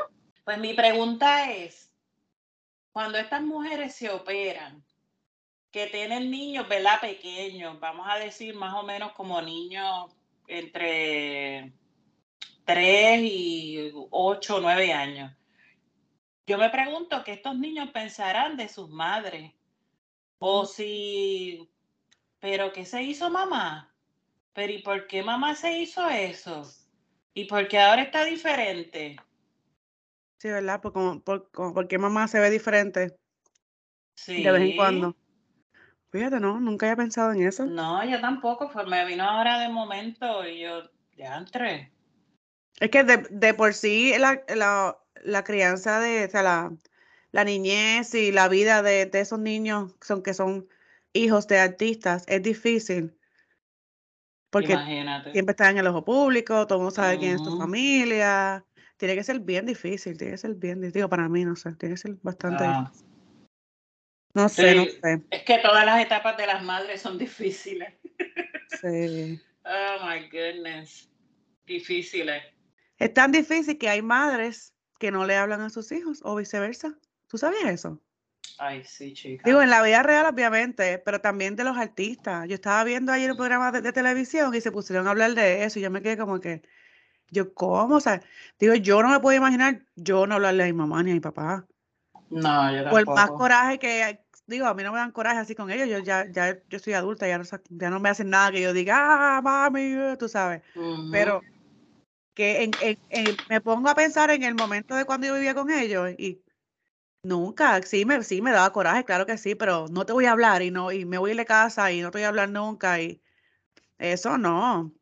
Pues 0.45 0.59
mi 0.59 0.75
pregunta 0.75 1.51
es, 1.51 1.95
cuando 2.93 3.17
estas 3.17 3.41
mujeres 3.41 3.95
se 3.95 4.11
operan, 4.11 4.85
que 5.71 5.87
tienen 5.87 6.31
niños, 6.31 6.69
¿verdad? 6.69 7.01
Pequeños, 7.01 7.81
vamos 7.81 8.07
a 8.11 8.19
decir 8.19 8.55
más 8.55 8.75
o 8.75 8.83
menos 8.83 9.13
como 9.13 9.41
niños 9.41 10.15
entre 10.47 11.73
3 12.65 13.21
y 13.23 13.93
8 14.11 14.57
o 14.57 14.61
9 14.61 14.93
años. 14.93 15.33
Yo 16.47 16.59
me 16.59 16.71
pregunto 16.71 17.23
qué 17.25 17.33
estos 17.33 17.57
niños 17.57 17.91
pensarán 17.91 18.57
de 18.57 18.69
sus 18.69 18.89
madres. 18.91 19.53
O 20.39 20.67
si, 20.67 21.71
pero 22.41 22.73
¿qué 22.73 22.85
se 22.85 23.03
hizo 23.03 23.31
mamá? 23.31 23.95
Pero 24.53 24.73
¿y 24.73 24.83
por 24.83 25.07
qué 25.07 25.23
mamá 25.23 25.55
se 25.55 25.79
hizo 25.79 26.09
eso? 26.09 26.63
¿Y 27.33 27.45
por 27.45 27.69
qué 27.69 27.79
ahora 27.79 28.03
está 28.03 28.25
diferente? 28.25 29.17
Sí, 30.39 30.49
¿verdad? 30.49 30.81
Por, 30.81 31.23
por, 31.23 31.89
qué 31.89 31.99
mamá 31.99 32.27
se 32.27 32.41
ve 32.41 32.51
diferente? 32.51 33.17
Sí. 34.17 34.43
De 34.43 34.51
vez 34.51 34.63
en 34.63 34.77
cuando. 34.77 35.17
Fíjate, 36.11 36.41
no, 36.41 36.61
nunca 36.61 36.87
había 36.87 36.97
pensado 36.97 37.33
en 37.33 37.47
eso. 37.47 37.65
No, 37.65 38.05
yo 38.05 38.21
tampoco, 38.21 38.69
pues 38.71 38.87
me 38.87 39.07
vino 39.07 39.25
ahora 39.25 39.61
de 39.61 39.69
momento 39.69 40.47
y 40.47 40.61
yo 40.61 40.91
ya 41.17 41.39
entré. 41.39 41.93
Es 42.83 42.91
que 42.91 43.05
de, 43.05 43.55
por 43.55 43.75
sí 43.75 44.13
la, 44.19 44.43
la, 45.23 45.45
crianza 45.45 46.01
de, 46.01 46.25
o 46.25 46.29
sea, 46.29 46.43
la, 46.43 46.73
la, 47.31 47.45
niñez 47.45 48.13
y 48.13 48.33
la 48.33 48.49
vida 48.49 48.83
de, 48.83 49.09
esos 49.13 49.39
niños 49.39 49.95
son, 50.01 50.21
que 50.21 50.35
son 50.35 50.67
hijos 51.13 51.47
de 51.47 51.61
artistas 51.61 52.25
es 52.27 52.43
difícil. 52.43 53.17
Porque 54.51 54.77
siempre 55.31 55.53
están 55.53 55.71
en 55.71 55.79
el 55.79 55.87
ojo 55.87 56.05
público, 56.05 56.67
todo 56.67 56.79
el 56.79 56.83
mundo 56.83 56.91
sabe 56.97 57.21
quién 57.21 57.37
es 57.37 57.43
tu 57.45 57.57
familia. 57.57 58.65
Tiene 58.97 59.15
que 59.15 59.23
ser 59.23 59.39
bien 59.39 59.65
difícil, 59.65 60.19
tiene 60.19 60.33
que 60.33 60.39
ser 60.39 60.55
bien 60.57 60.81
difícil. 60.81 60.95
Digo, 60.95 61.09
para 61.09 61.29
mí, 61.29 61.45
no 61.45 61.55
sé, 61.55 61.73
tiene 61.77 61.95
que 61.95 62.01
ser 62.01 62.17
bastante 62.21 62.65
ah. 62.65 62.91
difícil. 62.91 63.07
No 64.35 64.49
sé, 64.49 64.75
no 64.75 64.85
sé. 64.87 65.23
Es 65.31 65.45
que 65.45 65.59
todas 65.59 65.87
las 65.87 66.05
etapas 66.05 66.37
de 66.37 66.49
las 66.49 66.65
madres 66.65 67.01
son 67.01 67.17
difíciles. 67.17 67.95
Sí. 68.81 69.41
oh 69.67 70.05
my 70.05 70.29
goodness. 70.29 71.09
Difíciles. 71.65 72.43
Es 73.03 73.13
tan 73.13 73.33
difícil 73.33 73.79
que 73.79 73.89
hay 73.89 74.01
madres 74.01 74.75
que 75.01 75.11
no 75.11 75.27
le 75.27 75.37
hablan 75.37 75.61
a 75.61 75.71
sus 75.71 75.91
hijos 75.91 76.21
o 76.23 76.37
viceversa. 76.37 76.97
¿Tú 77.27 77.37
sabías 77.37 77.65
eso? 77.65 78.01
Ay, 78.59 78.85
sí, 78.85 79.13
chica. 79.13 79.43
Digo, 79.45 79.61
en 79.61 79.71
la 79.71 79.83
vida 79.83 80.05
real, 80.05 80.27
obviamente, 80.27 81.01
pero 81.01 81.21
también 81.21 81.57
de 81.57 81.65
los 81.65 81.77
artistas. 81.77 82.47
Yo 82.47 82.55
estaba 82.55 82.85
viendo 82.85 83.11
ayer 83.11 83.33
un 83.33 83.37
programa 83.37 83.73
de, 83.73 83.93
televisión 83.93 84.55
y 84.55 84.61
se 84.61 84.71
pusieron 84.71 85.09
a 85.09 85.11
hablar 85.11 85.35
de 85.35 85.65
eso 85.65 85.81
y 85.81 85.83
yo 85.83 85.91
me 85.91 86.01
quedé 86.01 86.17
como 86.17 86.39
que, 86.39 86.63
yo, 87.29 87.53
¿cómo? 87.55 87.97
O 87.97 88.01
sea, 88.01 88.23
digo, 88.61 88.75
yo 88.77 89.03
no 89.03 89.09
me 89.09 89.19
puedo 89.19 89.37
imaginar 89.37 89.83
yo 89.97 90.29
no 90.29 90.37
hablarle 90.37 90.63
a 90.63 90.67
mi 90.67 90.73
mamá 90.73 91.03
ni 91.03 91.11
a 91.11 91.15
mi 91.15 91.21
papá. 91.21 91.67
No, 92.31 92.71
yo 92.71 92.85
tampoco. 92.85 93.05
Por 93.05 93.15
más 93.17 93.31
coraje 93.33 93.81
que, 93.81 94.21
digo, 94.47 94.67
a 94.67 94.75
mí 94.75 94.85
no 94.85 94.93
me 94.93 94.99
dan 94.99 95.11
coraje 95.11 95.39
así 95.39 95.57
con 95.57 95.73
ellos, 95.73 95.89
yo 95.89 95.99
ya, 95.99 96.31
ya 96.31 96.57
yo 96.69 96.79
soy 96.79 96.93
adulta, 96.93 97.27
ya 97.27 97.39
no, 97.39 97.45
ya 97.69 97.91
no 97.91 97.99
me 97.99 98.11
hacen 98.11 98.31
nada 98.31 98.53
que 98.53 98.61
yo 98.61 98.73
diga, 98.73 99.39
ah, 99.39 99.43
mami, 99.43 99.97
tú 100.21 100.29
sabes. 100.29 100.63
Pero 101.11 101.43
que 102.35 102.99
me 103.49 103.61
pongo 103.61 103.89
a 103.89 103.95
pensar 103.95 104.31
en 104.31 104.43
el 104.43 104.55
momento 104.55 104.95
de 104.95 105.05
cuando 105.05 105.27
yo 105.27 105.35
vivía 105.35 105.55
con 105.55 105.71
ellos 105.71 106.11
y 106.19 106.43
nunca, 107.23 107.83
sí 107.83 108.05
me, 108.05 108.23
sí 108.23 108.43
me 108.43 108.53
daba 108.53 108.73
coraje, 108.73 109.05
claro 109.05 109.27
que 109.27 109.39
sí, 109.39 109.55
pero 109.55 109.87
no 109.89 110.07
te 110.07 110.13
voy 110.13 110.27
a 110.27 110.33
hablar 110.33 110.63
y 110.63 110.71
no, 110.71 110.93
y 110.93 111.05
me 111.05 111.19
voy 111.19 111.31
a 111.31 111.33
ir 111.33 111.39
de 111.39 111.47
casa 111.47 111.93
y 111.93 112.01
no 112.01 112.11
te 112.11 112.19
voy 112.19 112.25
a 112.25 112.29
hablar 112.29 112.49
nunca 112.49 113.01
y 113.01 113.21
eso 113.99 114.39
no. 114.39 114.93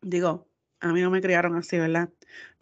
Digo, 0.00 0.46
a 0.80 0.88
mí 0.88 1.00
no 1.00 1.10
me 1.10 1.22
criaron 1.22 1.56
así, 1.56 1.78
¿verdad? 1.78 2.08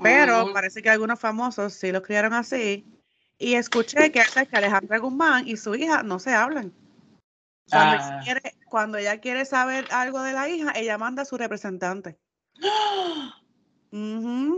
Pero 0.03 0.53
parece 0.53 0.83
que 0.83 0.91
algunos 0.91 1.19
famosos 1.19 1.73
sí 1.73 1.91
los 1.91 2.03
criaron 2.03 2.35
así. 2.35 2.87
Y 3.39 3.55
escuché 3.55 4.13
que, 4.13 4.23
que 4.23 4.57
Alejandra 4.57 4.99
Guzmán 4.99 5.49
y 5.49 5.57
su 5.57 5.75
hija 5.75 6.03
no 6.03 6.19
se 6.19 6.35
hablan. 6.35 6.75
Cuando, 7.71 7.97
ah. 7.99 8.21
quiere, 8.23 8.55
cuando 8.69 8.99
ella 8.99 9.19
quiere 9.19 9.47
saber 9.47 9.87
algo 9.91 10.21
de 10.21 10.33
la 10.33 10.49
hija, 10.49 10.73
ella 10.77 10.99
manda 10.99 11.23
a 11.23 11.25
su 11.25 11.39
representante. 11.39 12.19
¡Ah! 13.93 14.55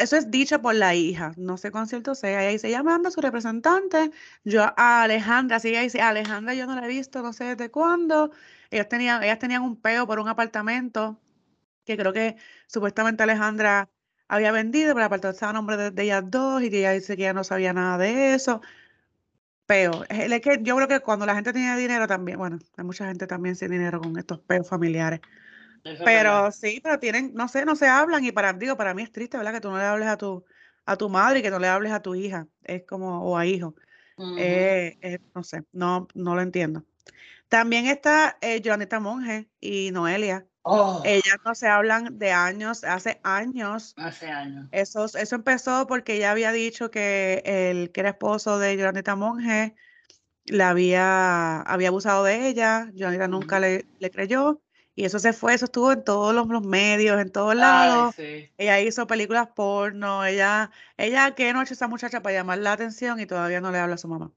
eso 0.00 0.16
es 0.16 0.30
dicho 0.30 0.60
por 0.62 0.74
la 0.74 0.94
hija, 0.94 1.32
no 1.36 1.56
sé 1.56 1.70
con 1.72 1.88
cierto 1.88 2.14
sea. 2.14 2.42
Ella 2.42 2.50
dice, 2.52 2.68
ella 2.68 2.82
manda 2.82 3.08
a 3.08 3.12
su 3.12 3.20
representante, 3.20 4.12
yo 4.44 4.62
a 4.76 5.02
Alejandra, 5.02 5.58
sí, 5.58 5.68
ella 5.70 5.80
dice, 5.82 6.00
Alejandra 6.00 6.54
yo 6.54 6.66
no 6.66 6.74
la 6.76 6.84
he 6.86 6.88
visto, 6.88 7.22
no 7.22 7.32
sé 7.32 7.44
desde 7.44 7.70
cuándo. 7.70 8.30
Ellas 8.70 8.88
tenían, 8.88 9.22
ellas 9.22 9.38
tenían 9.38 9.62
un 9.62 9.76
peo 9.80 10.06
por 10.06 10.20
un 10.20 10.28
apartamento 10.28 11.20
que 11.84 11.96
creo 11.96 12.12
que 12.12 12.36
supuestamente 12.68 13.22
Alejandra 13.24 13.90
había 14.28 14.52
vendido, 14.52 14.88
pero 14.94 15.00
el 15.00 15.06
apartamento 15.06 15.36
estaba 15.36 15.50
a 15.50 15.54
nombre 15.54 15.76
de, 15.76 16.02
ellas 16.02 16.24
dos 16.26 16.62
y 16.62 16.66
ella 16.66 16.92
dice 16.92 17.16
que 17.16 17.22
ella 17.24 17.34
no 17.34 17.44
sabía 17.44 17.72
nada 17.72 17.98
de 17.98 18.34
eso. 18.34 18.60
Peo. 19.66 20.04
Es 20.08 20.40
que 20.40 20.60
yo 20.62 20.76
creo 20.76 20.88
que 20.88 21.00
cuando 21.00 21.26
la 21.26 21.34
gente 21.34 21.52
tiene 21.52 21.76
dinero 21.76 22.06
también, 22.06 22.38
bueno, 22.38 22.58
hay 22.76 22.84
mucha 22.84 23.06
gente 23.06 23.26
también 23.26 23.56
sin 23.56 23.70
dinero 23.70 24.00
con 24.00 24.16
estos 24.16 24.38
peos 24.40 24.68
familiares 24.68 25.20
pero 26.04 26.50
sí, 26.52 26.80
pero 26.82 26.98
tienen, 26.98 27.32
no 27.34 27.48
sé, 27.48 27.64
no 27.64 27.76
se 27.76 27.88
hablan 27.88 28.24
y 28.24 28.32
para, 28.32 28.52
digo, 28.52 28.76
para 28.76 28.94
mí 28.94 29.02
es 29.02 29.12
triste, 29.12 29.36
¿verdad? 29.36 29.52
Que 29.52 29.60
tú 29.60 29.70
no 29.70 29.78
le 29.78 29.84
hables 29.84 30.08
a 30.08 30.16
tu, 30.16 30.44
a 30.84 30.96
tu 30.96 31.08
madre 31.08 31.40
y 31.40 31.42
que 31.42 31.50
no 31.50 31.58
le 31.58 31.68
hables 31.68 31.92
a 31.92 32.02
tu 32.02 32.14
hija, 32.14 32.46
es 32.64 32.84
como, 32.84 33.22
o 33.22 33.36
a 33.36 33.46
hijo. 33.46 33.74
Eh, 34.38 35.18
no 35.34 35.44
sé, 35.44 35.64
no, 35.72 36.08
no 36.14 36.34
lo 36.34 36.40
entiendo. 36.40 36.84
También 37.48 37.86
está 37.86 38.38
eh, 38.40 38.62
Monge 39.00 39.48
y 39.60 39.90
Noelia. 39.92 40.46
Oh. 40.62 41.00
Ellas 41.04 41.36
no 41.44 41.54
se 41.54 41.68
hablan 41.68 42.18
de 42.18 42.32
años, 42.32 42.82
hace 42.82 43.20
años. 43.22 43.94
Hace 43.96 44.26
años. 44.26 44.66
Eso, 44.72 45.04
eso 45.04 45.36
empezó 45.36 45.86
porque 45.86 46.16
ella 46.16 46.32
había 46.32 46.50
dicho 46.50 46.90
que 46.90 47.42
el 47.44 47.92
que 47.92 48.00
era 48.00 48.10
esposo 48.10 48.58
de 48.58 48.76
Jonathan 48.76 49.18
Monge 49.18 49.76
la 50.46 50.70
había, 50.70 51.60
había 51.60 51.88
abusado 51.88 52.24
de 52.24 52.48
ella. 52.48 52.90
Jonathan 52.94 53.30
nunca 53.30 53.60
le, 53.60 53.86
le 54.00 54.10
creyó. 54.10 54.60
Y 54.98 55.04
eso 55.04 55.18
se 55.18 55.34
fue, 55.34 55.52
eso 55.52 55.66
estuvo 55.66 55.92
en 55.92 56.02
todos 56.02 56.34
los, 56.34 56.48
medios, 56.62 57.20
en 57.20 57.30
todos 57.30 57.54
lados. 57.54 58.14
Ella 58.18 58.80
hizo 58.80 59.06
películas 59.06 59.46
porno, 59.54 60.24
ella, 60.24 60.70
ella, 60.96 61.34
qué 61.34 61.52
noche 61.52 61.74
esa 61.74 61.86
muchacha 61.86 62.22
para 62.22 62.36
llamar 62.36 62.58
la 62.58 62.72
atención 62.72 63.20
y 63.20 63.26
todavía 63.26 63.60
no 63.60 63.70
le 63.70 63.78
habla 63.78 63.96
a 63.96 63.98
su 63.98 64.08
mamá. 64.08 64.32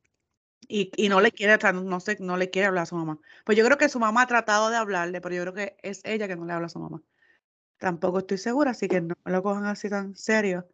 Y, 0.67 0.91
y 0.97 1.07
no 1.07 1.21
le 1.21 1.31
quiere, 1.31 1.57
no 1.73 1.99
sé, 2.01 2.17
no 2.19 2.35
le 2.35 2.49
quiere 2.49 2.67
hablar 2.67 2.83
a 2.83 2.87
su 2.87 2.95
mamá. 2.97 3.19
Pues 3.45 3.57
yo 3.57 3.63
creo 3.63 3.77
que 3.77 3.87
su 3.87 3.99
mamá 4.01 4.23
ha 4.23 4.27
tratado 4.27 4.69
de 4.69 4.75
hablarle, 4.75 5.21
pero 5.21 5.33
yo 5.33 5.43
creo 5.43 5.53
que 5.53 5.77
es 5.81 6.01
ella 6.03 6.27
que 6.27 6.35
no 6.35 6.43
le 6.43 6.51
habla 6.51 6.65
a 6.65 6.69
su 6.69 6.79
mamá. 6.79 7.01
Tampoco 7.77 8.19
estoy 8.19 8.37
segura, 8.37 8.71
así 8.71 8.89
que 8.89 8.99
no 8.99 9.15
me 9.23 9.31
lo 9.31 9.41
cojan 9.41 9.65
así 9.65 9.89
tan 9.89 10.13
serio. 10.17 10.67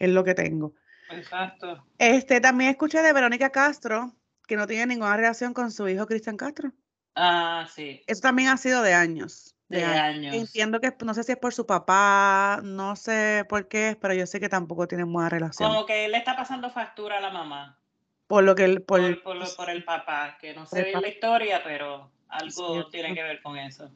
Es 0.00 0.10
lo 0.10 0.24
que 0.24 0.34
tengo. 0.34 0.74
Exacto. 1.08 1.86
Este, 1.98 2.40
también 2.40 2.70
escuché 2.70 3.00
de 3.00 3.12
Verónica 3.12 3.50
Castro, 3.50 4.12
que 4.48 4.56
no 4.56 4.66
tiene 4.66 4.86
ninguna 4.86 5.16
relación 5.16 5.54
con 5.54 5.70
su 5.70 5.88
hijo 5.88 6.06
Cristian 6.06 6.36
Castro. 6.36 6.72
Ah, 7.14 7.66
sí. 7.72 8.02
Eso 8.06 8.20
también 8.20 8.48
ha 8.48 8.56
sido 8.56 8.82
de 8.82 8.94
años. 8.94 9.54
De, 9.68 9.84
años. 9.84 10.34
Entiendo 10.34 10.80
que 10.80 10.92
no 11.04 11.14
sé 11.14 11.22
si 11.22 11.32
es 11.32 11.38
por 11.38 11.54
su 11.54 11.64
papá, 11.64 12.60
no 12.64 12.96
sé 12.96 13.46
por 13.48 13.68
qué, 13.68 13.96
pero 14.00 14.14
yo 14.14 14.26
sé 14.26 14.40
que 14.40 14.48
tampoco 14.48 14.88
tienen 14.88 15.12
buena 15.12 15.28
relación. 15.28 15.68
Como 15.68 15.86
que 15.86 16.06
él 16.06 16.12
le 16.12 16.18
está 16.18 16.34
pasando 16.34 16.70
factura 16.70 17.18
a 17.18 17.20
la 17.20 17.30
mamá. 17.30 17.78
Por 18.26 18.44
lo 18.44 18.54
que 18.54 18.64
él, 18.64 18.82
por, 18.82 19.00
por, 19.22 19.70
el 19.70 19.84
papá, 19.84 20.38
que 20.40 20.54
no 20.54 20.64
sé 20.64 20.92
la 20.92 21.08
historia, 21.08 21.62
pero 21.64 22.12
algo 22.28 22.88
tiene 22.88 23.14
que 23.14 23.22
ver 23.22 23.42
con 23.42 23.56
eso. 23.56 23.90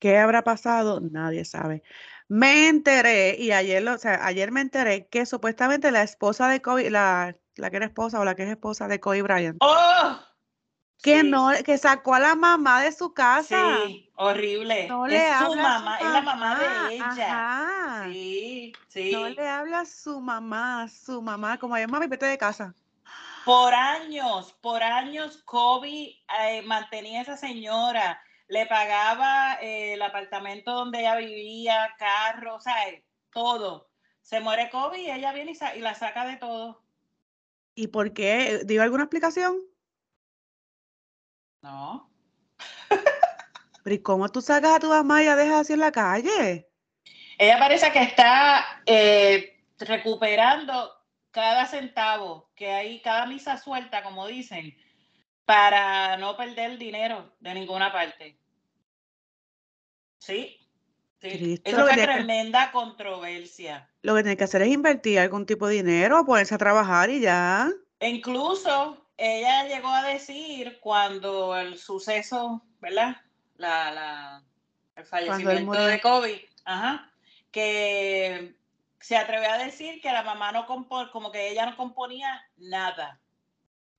¿Qué 0.00 0.18
habrá 0.18 0.42
pasado? 0.42 1.00
Nadie 1.00 1.44
sabe. 1.44 1.82
Me 2.28 2.68
enteré, 2.68 3.36
y 3.38 3.52
ayer, 3.52 3.86
o 3.88 3.98
sea, 3.98 4.26
ayer 4.26 4.50
me 4.50 4.60
enteré 4.60 5.06
que 5.06 5.24
supuestamente 5.24 5.90
la 5.90 6.02
esposa 6.02 6.48
de 6.48 6.62
Kobe, 6.62 6.90
la, 6.90 7.36
la 7.56 7.70
que 7.70 7.76
era 7.76 7.86
esposa 7.86 8.18
o 8.20 8.24
la 8.24 8.34
que 8.34 8.42
es 8.42 8.50
esposa 8.50 8.88
de 8.88 8.98
Kobe 8.98 9.22
Bryant. 9.22 9.58
¡Oh! 9.60 10.18
Que 11.04 11.22
no, 11.22 11.50
que 11.62 11.76
sacó 11.76 12.14
a 12.14 12.18
la 12.18 12.34
mamá 12.34 12.80
de 12.80 12.90
su 12.90 13.12
casa. 13.12 13.78
Sí, 13.84 14.10
horrible. 14.16 14.88
No 14.88 15.06
le 15.06 15.18
es 15.18 15.36
su 15.38 15.54
mamá, 15.54 15.98
es 15.98 16.08
la 16.08 16.22
mamá 16.22 16.58
de 16.58 16.94
ella. 16.94 18.04
Sí, 18.10 18.72
sí. 18.88 19.12
No 19.12 19.28
le 19.28 19.46
habla 19.46 19.80
a 19.80 19.84
su 19.84 20.18
mamá, 20.18 20.88
su 20.88 21.20
mamá, 21.20 21.58
como 21.58 21.76
es 21.76 21.86
mami, 21.86 22.06
vete 22.06 22.24
de 22.24 22.38
casa. 22.38 22.74
Por 23.44 23.74
años, 23.74 24.54
por 24.62 24.82
años, 24.82 25.42
Kobe 25.44 26.24
eh, 26.40 26.62
mantenía 26.64 27.18
a 27.18 27.22
esa 27.22 27.36
señora, 27.36 28.22
le 28.48 28.64
pagaba 28.64 29.58
eh, 29.60 29.92
el 29.92 30.02
apartamento 30.02 30.72
donde 30.72 31.00
ella 31.00 31.16
vivía, 31.16 31.94
carro, 31.98 32.54
o 32.54 32.60
sea, 32.60 32.76
todo. 33.30 33.90
Se 34.22 34.40
muere 34.40 34.70
Kobe 34.70 35.02
y 35.02 35.10
ella 35.10 35.34
viene 35.34 35.52
y, 35.52 35.78
y 35.78 35.80
la 35.82 35.94
saca 35.94 36.24
de 36.24 36.38
todo. 36.38 36.82
¿Y 37.74 37.88
por 37.88 38.14
qué? 38.14 38.62
¿Dio 38.64 38.82
alguna 38.82 39.02
explicación? 39.02 39.73
No. 41.64 42.10
Pero 43.82 43.96
¿y 43.96 43.98
cómo 44.00 44.28
tú 44.28 44.42
sacas 44.42 44.76
a 44.76 44.80
tu 44.80 44.88
mamá 44.90 45.22
y 45.22 45.24
la 45.24 45.34
dejas 45.34 45.62
así 45.62 45.72
en 45.72 45.80
la 45.80 45.92
calle? 45.92 46.68
Ella 47.38 47.58
parece 47.58 47.90
que 47.90 48.02
está 48.02 48.82
eh, 48.84 49.62
recuperando 49.78 50.92
cada 51.30 51.64
centavo 51.64 52.50
que 52.54 52.70
hay, 52.70 53.00
cada 53.00 53.24
misa 53.24 53.56
suelta, 53.56 54.02
como 54.02 54.26
dicen, 54.26 54.76
para 55.46 56.18
no 56.18 56.36
perder 56.36 56.76
dinero 56.76 57.34
de 57.40 57.54
ninguna 57.54 57.90
parte. 57.90 58.38
Sí. 60.18 60.58
sí. 61.22 61.62
Eso 61.64 61.88
es 61.88 61.96
tremenda 61.96 62.72
controversia. 62.72 63.88
Lo 64.02 64.14
que 64.14 64.22
tiene 64.22 64.36
que 64.36 64.44
hacer 64.44 64.60
es 64.60 64.68
invertir 64.68 65.18
algún 65.18 65.46
tipo 65.46 65.66
de 65.66 65.76
dinero, 65.76 66.26
ponerse 66.26 66.54
a 66.54 66.58
trabajar 66.58 67.08
y 67.08 67.20
ya. 67.20 67.70
E 68.00 68.10
incluso 68.10 69.03
ella 69.16 69.64
llegó 69.64 69.88
a 69.88 70.02
decir 70.02 70.78
cuando 70.80 71.56
el 71.56 71.78
suceso, 71.78 72.62
¿verdad? 72.80 73.16
La, 73.56 73.90
la, 73.92 74.42
el 74.96 75.04
fallecimiento 75.04 75.84
de 75.84 76.00
COVID, 76.00 76.38
ajá, 76.64 77.12
que 77.50 78.54
se 79.00 79.16
atrevió 79.16 79.50
a 79.50 79.58
decir 79.58 80.00
que 80.00 80.12
la 80.12 80.22
mamá 80.22 80.50
no 80.52 80.66
componía, 80.66 81.12
como 81.12 81.30
que 81.30 81.50
ella 81.50 81.66
no 81.66 81.76
componía 81.76 82.42
nada. 82.56 83.20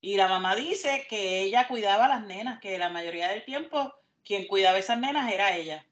Y 0.01 0.17
la 0.17 0.27
mamá 0.27 0.55
dice 0.55 1.07
que 1.09 1.41
ella 1.41 1.67
cuidaba 1.67 2.05
a 2.05 2.09
las 2.09 2.25
nenas, 2.25 2.59
que 2.59 2.77
la 2.77 2.89
mayoría 2.89 3.29
del 3.29 3.43
tiempo 3.45 3.93
quien 4.23 4.47
cuidaba 4.47 4.77
a 4.77 4.79
esas 4.79 4.99
nenas 4.99 5.31
era 5.31 5.55
ella. 5.55 5.85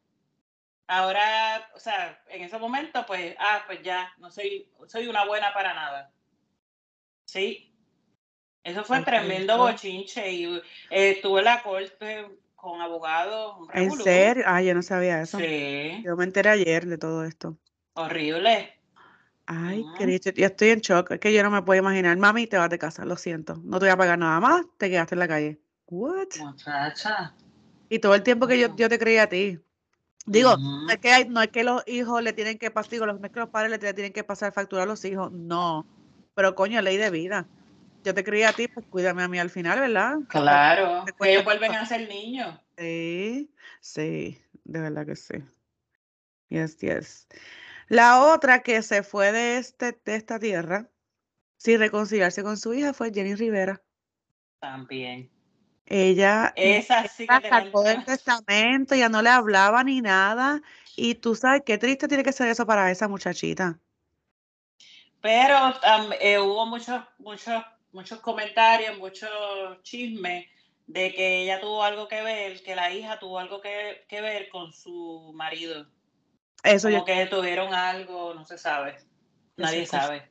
Ahora, 0.87 1.69
o 1.75 1.79
sea, 1.79 2.21
en 2.27 2.43
ese 2.43 2.57
momento, 2.59 3.05
pues, 3.05 3.35
ah, 3.39 3.63
pues 3.65 3.81
ya, 3.83 4.13
no 4.17 4.29
soy, 4.29 4.69
soy 4.87 5.07
una 5.07 5.25
buena 5.25 5.53
para 5.53 5.73
nada. 5.73 6.11
Sí. 7.25 7.72
Eso 8.63 8.83
fue 8.83 9.01
tremendo 9.01 9.57
bochinche 9.57 10.31
y 10.31 10.45
eh, 10.89 11.11
estuve 11.11 11.39
en 11.39 11.45
la 11.45 11.61
corte 11.61 12.27
con 12.55 12.79
abogados. 12.79 13.67
¿En 13.73 13.91
serio? 13.91 14.43
Ah, 14.47 14.61
yo 14.61 14.73
no 14.73 14.81
sabía 14.81 15.21
eso. 15.21 15.37
Sí. 15.37 16.01
Yo 16.03 16.15
me 16.15 16.23
enteré 16.23 16.49
ayer 16.49 16.85
de 16.85 16.97
todo 16.97 17.25
esto. 17.25 17.57
Horrible. 17.93 18.73
Ay, 19.45 19.83
querido, 19.97 20.31
ya 20.31 20.47
estoy 20.47 20.69
en 20.69 20.79
shock. 20.79 21.11
Es 21.11 21.19
que 21.19 21.33
yo 21.33 21.43
no 21.43 21.51
me 21.51 21.61
puedo 21.61 21.79
imaginar. 21.79 22.15
Mami, 22.17 22.47
te 22.47 22.57
vas 22.57 22.69
de 22.69 22.79
casa, 22.79 23.03
lo 23.03 23.17
siento. 23.17 23.59
No 23.65 23.79
te 23.79 23.85
voy 23.85 23.91
a 23.91 23.97
pagar 23.97 24.17
nada 24.17 24.39
más, 24.39 24.65
te 24.77 24.89
quedaste 24.89 25.15
en 25.15 25.19
la 25.19 25.27
calle. 25.27 25.59
What? 25.87 26.27
Muchacha. 26.39 27.35
Y 27.89 27.99
todo 27.99 28.15
el 28.15 28.23
tiempo 28.23 28.47
que 28.47 28.57
yo, 28.57 28.73
yo 28.77 28.87
te 28.87 28.97
creía 28.97 29.23
a 29.23 29.27
ti. 29.27 29.59
Digo, 30.25 30.55
no, 30.55 30.89
es 30.89 30.99
que 30.99 31.25
no 31.25 31.41
es 31.41 31.49
que 31.49 31.65
los 31.65 31.83
hijos 31.85 32.23
le 32.23 32.31
tienen 32.31 32.57
que 32.57 32.71
pasar, 32.71 32.91
digo, 32.91 33.05
no 33.05 33.19
es 33.21 33.31
que 33.31 33.39
los 33.41 33.49
padres 33.49 33.71
le 33.71 33.93
tienen 33.93 34.13
que 34.13 34.23
pasar 34.23 34.53
factura 34.53 34.83
a 34.83 34.85
los 34.85 35.03
hijos, 35.03 35.33
no. 35.33 35.85
Pero 36.33 36.55
coño, 36.55 36.81
ley 36.81 36.95
de 36.95 37.09
vida. 37.09 37.45
Yo 38.03 38.13
te 38.13 38.23
creía 38.23 38.49
a 38.49 38.53
ti, 38.53 38.67
pues 38.67 38.85
cuídame 38.89 39.23
a 39.23 39.27
mí 39.27 39.39
al 39.39 39.49
final, 39.49 39.79
¿verdad? 39.79 40.17
Claro, 40.27 41.05
que 41.05 41.31
ellos 41.31 41.45
vuelven 41.45 41.73
a 41.73 41.85
ser 41.85 42.07
niños. 42.07 42.59
Sí, 42.77 43.53
sí, 43.79 44.41
de 44.63 44.79
verdad 44.81 45.05
que 45.05 45.15
sí. 45.15 45.35
Yes, 46.49 46.77
yes. 46.79 47.27
La 47.87 48.21
otra 48.21 48.61
que 48.61 48.81
se 48.81 49.03
fue 49.03 49.31
de, 49.31 49.57
este, 49.57 49.99
de 50.03 50.15
esta 50.15 50.39
tierra 50.39 50.89
sin 51.57 51.79
reconciliarse 51.79 52.43
con 52.43 52.57
su 52.57 52.73
hija 52.73 52.93
fue 52.93 53.11
Jenny 53.13 53.35
Rivera. 53.35 53.81
También. 54.59 55.31
Ella, 55.85 56.53
Esa 56.55 57.07
sí 57.07 57.27
que 57.27 57.49
sacó 57.49 57.83
del 57.83 58.03
testamento, 58.03 58.95
ya 58.95 59.09
no 59.09 59.21
le 59.21 59.29
hablaba 59.29 59.83
ni 59.83 60.01
nada. 60.01 60.61
Y 60.95 61.15
tú 61.15 61.35
sabes 61.35 61.63
qué 61.65 61.77
triste 61.77 62.07
tiene 62.07 62.23
que 62.23 62.31
ser 62.31 62.49
eso 62.49 62.65
para 62.65 62.91
esa 62.91 63.07
muchachita. 63.07 63.79
Pero 65.21 65.55
eh, 66.19 66.37
hubo 66.37 66.65
muchos, 66.65 67.01
muchos, 67.17 67.63
muchos 67.93 68.19
comentarios, 68.19 68.97
muchos 68.97 69.29
chismes 69.83 70.47
de 70.87 71.13
que 71.13 71.43
ella 71.43 71.61
tuvo 71.61 71.83
algo 71.83 72.07
que 72.07 72.21
ver, 72.21 72.61
que 72.61 72.75
la 72.75 72.91
hija 72.91 73.19
tuvo 73.19 73.39
algo 73.39 73.61
que, 73.61 74.05
que 74.09 74.21
ver 74.21 74.49
con 74.49 74.73
su 74.73 75.31
marido. 75.33 75.87
Eso 76.63 76.89
Como 76.89 77.05
que 77.05 77.25
tuvieron 77.27 77.73
algo, 77.73 78.33
no 78.33 78.45
se 78.45 78.57
sabe. 78.57 78.97
Nadie 79.57 79.85
sabe. 79.85 80.29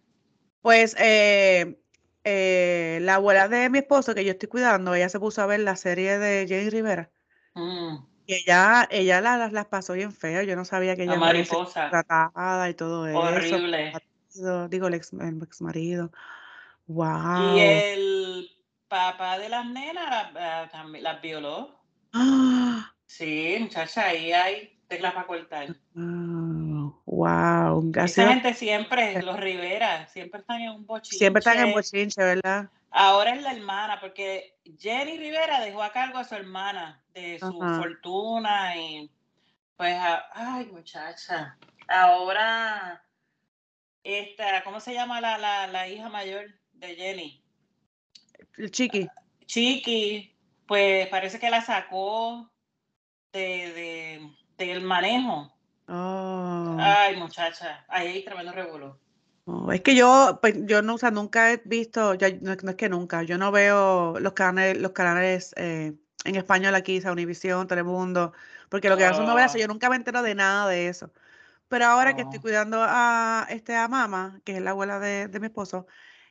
Pues 0.60 0.96
eh, 0.98 1.78
eh, 2.24 2.98
la 3.02 3.16
abuela 3.16 3.48
de 3.48 3.68
mi 3.70 3.78
esposo, 3.78 4.14
que 4.14 4.24
yo 4.24 4.32
estoy 4.32 4.48
cuidando, 4.48 4.94
ella 4.94 5.08
se 5.08 5.20
puso 5.20 5.42
a 5.42 5.46
ver 5.46 5.60
la 5.60 5.76
serie 5.76 6.18
de 6.18 6.46
Jenny 6.46 6.70
Rivera. 6.70 7.10
Mm. 7.54 7.96
Y 8.26 8.34
ella, 8.34 8.86
ella 8.90 9.20
las 9.20 9.52
la 9.52 9.64
pasó 9.64 9.94
bien 9.94 10.12
feo. 10.12 10.42
Yo 10.42 10.54
no 10.56 10.64
sabía 10.64 10.96
que 10.96 11.02
ella 11.04 11.16
mariposa. 11.16 11.90
tratada 11.90 12.70
y 12.70 12.74
todo 12.74 13.06
eso. 13.08 13.18
Horrible. 13.18 13.92
Digo, 14.70 14.88
el 14.88 14.94
ex, 14.94 15.12
el 15.12 15.42
ex 15.42 15.60
marido. 15.60 16.12
Wow. 16.86 17.56
Y 17.56 17.60
el 17.60 18.50
papá 18.88 19.38
de 19.38 19.48
las 19.48 19.66
nenas 19.66 20.32
las, 20.32 20.70
las 21.00 21.22
violó. 21.22 21.80
¡Ah! 22.12 22.92
Sí, 23.06 23.56
muchacha, 23.60 24.06
ahí 24.06 24.32
hay 24.32 24.78
teclas 24.88 25.14
para 25.14 25.26
cortar. 25.26 25.68
wow. 25.94 27.92
Esa 27.94 28.28
gente 28.28 28.54
siempre, 28.54 29.22
los 29.22 29.38
Rivera, 29.38 30.06
siempre 30.08 30.40
están 30.40 30.60
en 30.60 30.70
un 30.70 30.86
bochinche. 30.86 31.18
Siempre 31.18 31.38
están 31.38 31.58
en 31.58 31.72
bochinche, 31.72 32.22
¿verdad? 32.22 32.68
Ahora 32.90 33.34
es 33.34 33.42
la 33.42 33.52
hermana, 33.52 34.00
porque 34.00 34.58
Jenny 34.78 35.16
Rivera 35.16 35.60
dejó 35.60 35.82
a 35.82 35.92
cargo 35.92 36.18
a 36.18 36.24
su 36.24 36.34
hermana 36.34 37.02
de 37.14 37.38
su 37.38 37.52
fortuna 37.52 38.76
y 38.76 39.10
pues, 39.76 39.96
ay 40.34 40.66
muchacha, 40.66 41.56
ahora 41.88 43.02
esta, 44.04 44.62
¿cómo 44.64 44.80
se 44.80 44.92
llama 44.92 45.20
la, 45.20 45.38
la, 45.38 45.66
la 45.66 45.88
hija 45.88 46.08
mayor 46.10 46.61
de 46.82 46.96
Jenny? 46.96 47.42
Chiqui. 48.70 49.08
Chiqui, 49.46 50.36
pues 50.66 51.08
parece 51.08 51.38
que 51.38 51.50
la 51.50 51.62
sacó 51.62 52.50
de, 53.32 53.40
de 54.58 54.66
del 54.66 54.82
manejo. 54.82 55.52
Oh. 55.88 56.76
Ay, 56.78 57.16
muchacha, 57.16 57.84
ahí 57.88 58.08
hay 58.08 58.24
tremendo 58.24 58.52
revuelo. 58.52 58.98
es 59.72 59.80
que 59.80 59.96
yo, 59.96 60.38
pues, 60.40 60.54
yo 60.66 60.82
no, 60.82 60.94
o 60.94 60.98
sea, 60.98 61.10
nunca 61.10 61.52
he 61.52 61.62
visto, 61.64 62.14
no, 62.40 62.52
es 62.52 62.76
que 62.76 62.88
nunca, 62.88 63.22
yo 63.22 63.38
no 63.38 63.50
veo 63.50 64.18
los 64.20 64.32
canales, 64.32 64.78
los 64.78 64.92
canales 64.92 65.52
eh, 65.56 65.94
en 66.24 66.36
español 66.36 66.74
aquí, 66.74 67.00
o 67.04 67.12
Univisión, 67.12 67.66
Telemundo, 67.66 68.32
porque 68.68 68.88
lo 68.88 68.96
que 68.96 69.04
hacen 69.04 69.18
son 69.18 69.26
novelas, 69.26 69.54
oh. 69.54 69.58
yo 69.58 69.68
nunca 69.68 69.90
me 69.90 69.96
entero 69.96 70.22
de 70.22 70.34
nada 70.34 70.68
de 70.68 70.88
eso. 70.88 71.12
Pero 71.68 71.86
ahora 71.86 72.14
que 72.14 72.22
estoy 72.22 72.38
oh. 72.38 72.42
cuidando 72.42 72.78
a 72.80 73.46
este 73.50 73.74
a 73.74 73.88
mamá, 73.88 74.40
que 74.44 74.56
es 74.56 74.62
la 74.62 74.70
abuela 74.70 74.98
de, 74.98 75.28
de 75.28 75.40
mi 75.40 75.46
esposo, 75.46 75.86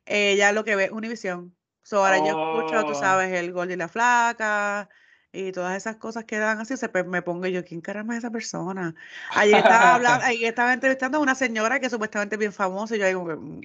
ella 0.05 0.51
lo 0.51 0.63
que 0.63 0.75
ve 0.75 0.85
es 0.85 0.91
Univisión. 0.91 1.55
So, 1.83 2.05
ahora 2.05 2.19
yo 2.19 2.27
escucho, 2.27 2.85
tú 2.85 2.93
sabes, 2.93 3.33
el 3.33 3.51
gol 3.51 3.71
y 3.71 3.75
la 3.75 3.87
flaca, 3.87 4.87
y 5.33 5.51
todas 5.51 5.77
esas 5.77 5.95
cosas 5.95 6.25
que 6.25 6.37
dan 6.37 6.59
así, 6.59 6.75
se, 6.77 6.89
me 7.05 7.21
pongo 7.21 7.47
yo, 7.47 7.63
¿quién 7.63 7.81
caramba 7.81 8.13
es 8.13 8.19
esa 8.19 8.31
persona? 8.31 8.93
Allí 9.31 9.53
estaba 9.53 9.95
hablando, 9.95 10.25
ahí 10.25 10.45
estaba 10.45 10.73
entrevistando 10.73 11.17
a 11.17 11.21
una 11.21 11.35
señora 11.35 11.79
que 11.79 11.89
supuestamente 11.89 12.35
es 12.35 12.39
bien 12.39 12.53
famosa 12.53 12.95
y 12.95 12.99
yo 12.99 13.07
digo, 13.07 13.25
mm, 13.25 13.61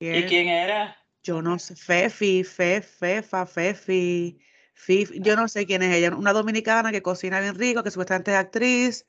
¿y 0.00 0.22
quién 0.24 0.48
era? 0.48 0.96
Yo 1.22 1.42
no 1.42 1.58
sé, 1.58 1.74
Fefi, 1.74 2.44
Fefa, 2.44 3.46
Fefi, 3.46 4.38
Fifi, 4.74 5.20
yo 5.20 5.34
no 5.34 5.48
sé 5.48 5.66
quién 5.66 5.82
es 5.82 5.94
ella, 5.94 6.14
una 6.14 6.32
dominicana 6.32 6.92
que 6.92 7.02
cocina 7.02 7.40
bien 7.40 7.56
rico, 7.56 7.82
que 7.82 7.90
supuestamente 7.90 8.30
es 8.30 8.36
actriz, 8.36 9.06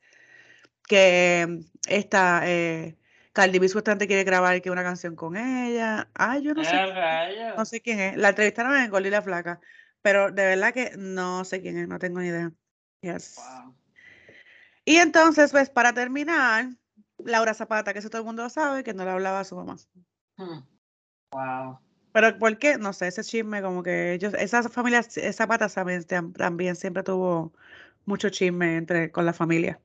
que 0.88 1.60
esta, 1.86 2.42
eh, 2.44 2.96
Cardi 3.32 3.58
B 3.58 3.68
supuestamente 3.68 4.06
quiere 4.06 4.24
grabar 4.24 4.60
que 4.60 4.70
una 4.70 4.82
canción 4.82 5.14
con 5.14 5.36
ella. 5.36 6.08
Ay, 6.14 6.42
yo 6.42 6.54
no 6.54 6.64
sé. 6.64 6.76
No 7.56 7.64
sé 7.64 7.80
quién 7.80 8.00
es. 8.00 8.16
La 8.16 8.30
entrevistaron 8.30 8.76
en 8.76 8.90
Gol 8.90 9.06
y 9.06 9.10
la 9.10 9.22
Flaca. 9.22 9.60
Pero 10.02 10.30
de 10.30 10.44
verdad 10.44 10.72
que 10.72 10.92
no 10.96 11.44
sé 11.44 11.60
quién 11.60 11.78
es, 11.78 11.88
no 11.88 11.98
tengo 11.98 12.20
ni 12.20 12.28
idea. 12.28 12.52
Yes. 13.02 13.38
Y 14.84 14.96
entonces, 14.96 15.50
pues 15.50 15.70
para 15.70 15.92
terminar, 15.92 16.70
Laura 17.18 17.54
Zapata, 17.54 17.92
que 17.92 17.98
eso 17.98 18.10
todo 18.10 18.22
el 18.22 18.26
mundo 18.26 18.42
lo 18.42 18.50
sabe, 18.50 18.84
que 18.84 18.94
no 18.94 19.04
le 19.04 19.10
hablaba 19.10 19.40
a 19.40 19.44
su 19.44 19.56
mamá. 19.56 19.76
Hmm. 20.36 20.60
Wow. 21.32 21.78
Pero 22.12 22.38
¿por 22.38 22.58
qué? 22.58 22.78
No 22.78 22.92
sé, 22.92 23.08
ese 23.08 23.22
chisme 23.22 23.60
como 23.60 23.82
que 23.82 24.14
ellos, 24.14 24.34
esa 24.34 24.62
familia 24.68 25.02
Zapata 25.02 25.68
también, 25.68 26.04
también 26.32 26.74
siempre 26.74 27.02
tuvo 27.02 27.52
mucho 28.06 28.30
chisme 28.30 28.76
entre, 28.76 29.12
con 29.12 29.26
la 29.26 29.32
familia. 29.32 29.80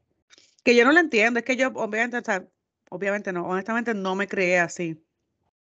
Que 0.63 0.75
yo 0.75 0.85
no 0.85 0.93
lo 0.93 0.99
entiendo, 0.99 1.39
es 1.39 1.45
que 1.45 1.57
yo 1.57 1.67
obviamente, 1.75 2.17
o 2.17 2.23
sea, 2.23 2.47
obviamente 2.93 3.33
no, 3.33 3.45
honestamente 3.45 3.93
no 3.93 4.15
me 4.15 4.27
creé 4.27 4.59
así. 4.59 5.03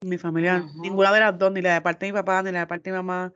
Mi 0.03 0.17
familia, 0.17 0.65
ninguna 0.75 1.11
de 1.11 1.19
las 1.19 1.37
dos, 1.37 1.51
ni 1.51 1.61
la 1.61 1.75
de 1.75 1.81
parte 1.81 2.05
de 2.05 2.11
mi 2.11 2.17
papá, 2.17 2.41
ni 2.41 2.51
la 2.51 2.61
de 2.61 2.67
parte 2.67 2.89
de 2.89 2.97
mi 2.97 3.03
mamá, 3.03 3.31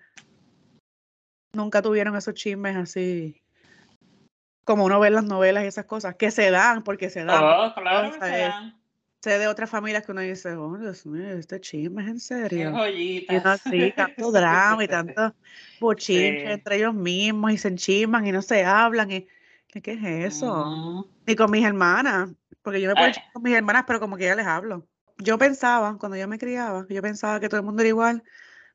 nunca 1.54 1.82
tuvieron 1.82 2.15
esos 2.15 2.34
chismes 2.34 2.76
así 2.76 3.45
como 4.65 4.84
uno 4.84 5.00
ve 5.00 5.12
las 5.12 5.24
novelas 5.24 5.63
y 5.63 5.67
esas 5.67 5.86
cosas, 5.86 6.15
que 6.15 6.32
se 6.32 6.50
dan, 6.50 6.84
porque 6.84 7.10
se 7.10 7.24
dan. 7.24 7.43
Oh, 7.43 7.74
claro 7.76 8.12
que 8.12 8.19
se 8.19 8.38
dan. 8.39 8.76
sé 9.21 9.39
de 9.39 9.48
otras 9.48 9.69
familias 9.69 10.04
que 10.04 10.12
uno 10.12 10.21
dice, 10.21 10.56
oh, 10.56 10.76
Dios 10.78 11.06
mío, 11.06 11.30
este 11.38 11.62
chisme 11.62 12.04
es 12.04 12.10
en 12.10 12.19
serio. 12.19 12.74
Y 12.89 13.28
así, 13.43 13.93
tanto 13.95 14.32
drama 14.32 14.84
y 14.84 14.88
tanto 14.88 15.34
bochinche 15.80 16.45
Sí. 16.45 16.52
entre 16.52 16.78
ellos 16.78 16.95
mismos 16.95 17.54
y 17.54 17.58
se 17.58 17.67
enchisman 17.69 18.26
y 18.26 18.32
no 18.32 18.41
se 18.41 18.65
hablan. 18.65 19.12
Y, 19.12 19.28
¿qué, 19.67 19.82
es 19.93 20.34
eso? 20.34 20.52
Ujú. 20.52 21.08
Ni 21.28 21.36
con 21.36 21.52
mis 21.52 21.63
hermanas, 21.63 22.32
porque 22.65 22.82
yo 22.82 22.89
me 22.89 22.95
puedo 22.95 23.06
Ay. 23.06 23.12
echar 23.12 23.32
con 23.32 23.43
mis 23.43 23.56
hermanas, 23.56 23.84
pero 23.86 23.99
como 23.99 24.17
que 24.17 24.25
ya 24.25 24.36
les 24.36 24.47
hablo. 24.47 24.88
Yo 25.19 25.38
pensaba, 25.38 25.97
cuando 25.99 26.17
yo 26.17 26.28
me 26.28 26.39
criaba, 26.39 26.86
yo 26.89 27.01
pensaba 27.01 27.39
que 27.39 27.47
todo 27.47 27.60
el 27.60 27.65
mundo 27.65 27.84
era 27.84 27.89
igual, 27.89 28.23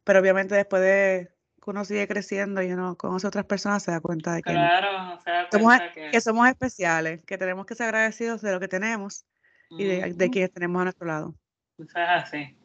pero 0.05 0.21
obviamente 0.21 0.55
después 0.55 0.81
de 0.81 1.35
que 1.63 1.71
uno 1.71 1.85
sigue 1.85 2.07
creciendo 2.07 2.63
y 2.63 2.73
uno 2.73 2.97
conoce 2.97 3.27
a 3.27 3.29
otras 3.29 3.45
personas, 3.45 3.83
se 3.83 3.91
da 3.91 4.01
cuenta 4.01 4.33
de 4.35 4.43
que, 4.43 4.53
no, 4.53 4.61
Claro, 4.61 5.21
se 5.21 5.31
da 5.31 5.51
Somos- 5.51 5.77
cuenta 5.77 5.93
que. 5.93 6.11
que 6.13 6.21
somos 6.21 6.49
especiales, 6.49 7.25
que 7.25 7.37
tenemos 7.37 7.67
que 7.67 7.75
ser 7.75 7.87
agradecidos 7.87 8.41
de 8.41 8.53
lo 8.53 8.61
que 8.61 8.69
tenemos 8.69 9.27
y 9.71 9.85
de, 9.85 10.31
quienes 10.31 10.53
tenemos 10.53 10.81
a 10.81 10.85
nuestro 10.85 11.07
lado. 11.07 11.35
Eso 11.77 11.99
es 11.99 12.09
así. 12.09 12.57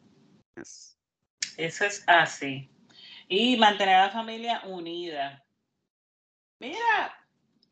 Yes. 0.56 0.96
Eso 1.56 1.84
es 1.84 2.04
así. 2.06 2.70
Y 3.28 3.56
mantener 3.56 3.96
a 3.96 4.06
la 4.06 4.10
familia 4.12 4.62
unida. 4.64 5.44
Mira, 6.60 7.18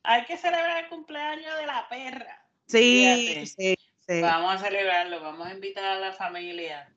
hay 0.02 0.24
que 0.24 0.36
celebrar 0.36 0.82
el 0.84 0.90
cumpleaños 0.90 1.56
de 1.56 1.66
la 1.66 1.88
perra. 1.88 2.43
Sí, 2.66 3.46
sí, 3.56 3.76
sí. 4.06 4.20
Vamos 4.20 4.54
a 4.54 4.58
celebrarlo, 4.58 5.20
vamos 5.20 5.46
a 5.46 5.54
invitar 5.54 5.84
a 5.84 6.00
la 6.00 6.12
familia. 6.12 6.88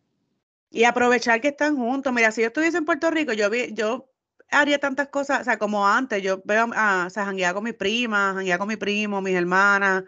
Y 0.70 0.84
aprovechar 0.84 1.42
que 1.42 1.50
están 1.50 1.76
juntos. 1.76 2.12
Mira, 2.14 2.32
si 2.32 2.42
yo 2.42 2.48
estuviese 2.48 2.78
en 2.78 2.86
Puerto 2.86 3.10
Rico, 3.12 3.34
yo 3.34 3.50
vi, 3.50 3.74
yo 3.74 4.10
haría 4.50 4.80
tantas 4.80 5.10
cosas, 5.10 5.42
o 5.42 5.44
sea, 5.44 5.58
como 5.58 5.88
antes, 5.88 6.22
yo 6.22 6.42
veo, 6.46 6.70
a, 6.74 7.06
o 7.08 7.10
sea, 7.10 7.26
jangueaba 7.26 7.56
con 7.56 7.64
mis 7.64 7.74
primas, 7.74 8.36
jangueaba 8.36 8.60
con 8.60 8.68
mi 8.68 8.76
primo, 8.78 9.22
mis 9.22 9.36
hermanas. 9.36 10.04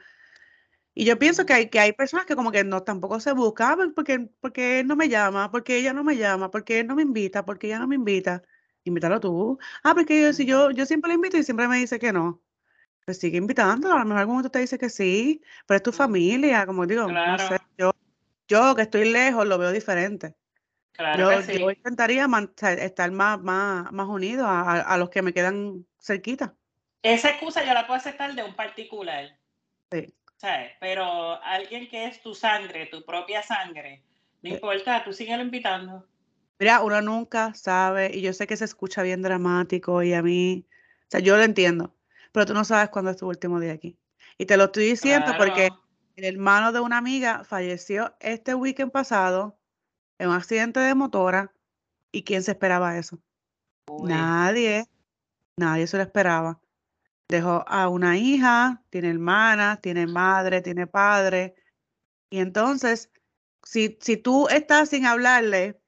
Y 0.93 1.05
yo 1.05 1.17
pienso 1.17 1.45
que 1.45 1.53
hay, 1.53 1.69
que 1.69 1.79
hay 1.79 1.93
personas 1.93 2.25
que 2.25 2.35
como 2.35 2.51
que 2.51 2.63
no 2.63 2.83
tampoco 2.83 3.19
se 3.19 3.31
buscan 3.33 3.93
porque, 3.95 4.29
porque 4.41 4.81
él 4.81 4.87
no 4.87 4.95
me 4.95 5.07
llama, 5.07 5.49
porque 5.51 5.77
ella 5.77 5.93
no 5.93 6.03
me 6.03 6.17
llama, 6.17 6.51
porque 6.51 6.79
él 6.81 6.87
no 6.87 6.95
me 6.95 7.03
invita, 7.03 7.45
porque 7.45 7.67
ella 7.67 7.79
no 7.79 7.87
me 7.87 7.95
invita. 7.95 8.43
Invítalo 8.83 9.19
tú. 9.19 9.59
Ah, 9.83 9.93
porque 9.95 10.21
yo, 10.21 10.33
si 10.33 10.45
yo, 10.45 10.71
yo 10.71 10.85
siempre 10.85 11.09
le 11.09 11.15
invito 11.15 11.37
y 11.37 11.43
siempre 11.43 11.67
me 11.67 11.77
dice 11.77 11.99
que 11.99 12.11
no. 12.11 12.41
Pues 13.09 13.17
sigue 13.17 13.39
invitándolo, 13.39 13.95
a 13.95 13.97
lo 13.97 14.05
mejor 14.05 14.19
algún 14.19 14.35
momento 14.35 14.51
te 14.51 14.59
dice 14.59 14.77
que 14.77 14.87
sí, 14.87 15.41
pero 15.65 15.77
es 15.77 15.81
tu 15.81 15.91
familia, 15.91 16.67
como 16.67 16.85
digo, 16.85 17.07
no 17.07 17.39
sé, 17.39 17.47
Claro. 17.47 17.63
yo, 17.75 17.91
yo 18.47 18.75
que 18.75 18.83
estoy 18.83 19.09
lejos 19.09 19.47
lo 19.47 19.57
veo 19.57 19.71
diferente. 19.71 20.35
Claro 20.91 21.17
Yo, 21.31 21.37
que 21.39 21.43
sí. 21.53 21.59
yo 21.59 21.71
intentaría 21.71 22.27
estar 22.77 23.09
más, 23.11 23.41
más, 23.41 23.91
más 23.91 24.07
unido 24.07 24.45
a, 24.45 24.61
a- 24.61 24.81
a 24.81 24.97
los 24.99 25.09
que 25.09 25.23
me 25.23 25.33
quedan 25.33 25.87
cerquita. 25.99 26.53
Esa 27.01 27.31
excusa 27.31 27.65
yo 27.65 27.73
la 27.73 27.87
puedo 27.87 27.97
aceptar 27.97 28.35
de 28.35 28.43
un 28.43 28.55
particular. 28.55 29.39
Sí. 29.91 30.13
¿sabes? 30.37 30.73
Pero 30.79 31.41
alguien 31.41 31.89
que 31.89 32.05
es 32.05 32.21
tu 32.21 32.35
sangre, 32.35 32.85
tu 32.91 33.03
propia 33.05 33.41
sangre, 33.41 34.03
no 34.43 34.49
Sí. 34.49 34.53
importa, 34.53 35.03
tú 35.03 35.13
síguelo 35.13 35.41
invitando. 35.41 36.05
Mira, 36.59 36.81
uno 36.83 37.01
nunca 37.01 37.55
sabe, 37.55 38.11
y 38.13 38.21
yo 38.21 38.33
sé 38.33 38.45
que 38.45 38.55
se 38.55 38.65
escucha 38.65 39.01
bien 39.01 39.23
dramático 39.23 40.03
y 40.03 40.13
a 40.13 40.21
mí, 40.21 40.67
o 41.07 41.07
sea, 41.09 41.21
yo 41.21 41.37
lo 41.37 41.41
entiendo, 41.43 41.95
pero 42.31 42.45
tú 42.45 42.53
no 42.53 42.63
sabes 42.63 42.89
cuándo 42.89 43.11
es 43.11 43.17
tu 43.17 43.27
último 43.27 43.59
día 43.59 43.73
aquí. 43.73 43.97
Y 44.37 44.45
te 44.45 44.57
lo 44.57 44.65
estoy 44.65 44.85
diciendo 44.85 45.33
porque 45.37 45.69
el 46.15 46.25
hermano 46.25 46.71
de 46.71 46.79
una 46.79 46.97
amiga 46.97 47.43
falleció 47.43 48.15
este 48.19 48.55
weekend 48.55 48.91
pasado 48.91 49.59
en 50.17 50.29
un 50.29 50.35
accidente 50.35 50.79
de 50.79 50.95
motora. 50.95 51.53
¿Y 52.11 52.23
quién 52.23 52.41
se 52.41 52.51
esperaba 52.51 52.97
eso? 52.97 53.19
Uy, 53.87 54.09
Nadie, 54.09 54.87
nadie 55.57 55.87
se 55.87 55.97
lo 55.97 56.03
esperaba. 56.03 56.59
Dejó 57.27 57.63
a 57.67 57.87
una 57.89 58.17
hija, 58.17 58.81
tiene 58.89 59.09
hermanas, 59.09 59.81
tiene 59.81 60.07
madre, 60.07 60.61
tiene 60.61 60.87
padre. 60.87 61.55
Y 62.29 62.39
entonces, 62.39 63.11
si, 63.63 63.97
si 64.01 64.17
tú 64.17 64.47
estás 64.47 64.89
sin 64.89 65.05
hablarle 65.05 65.79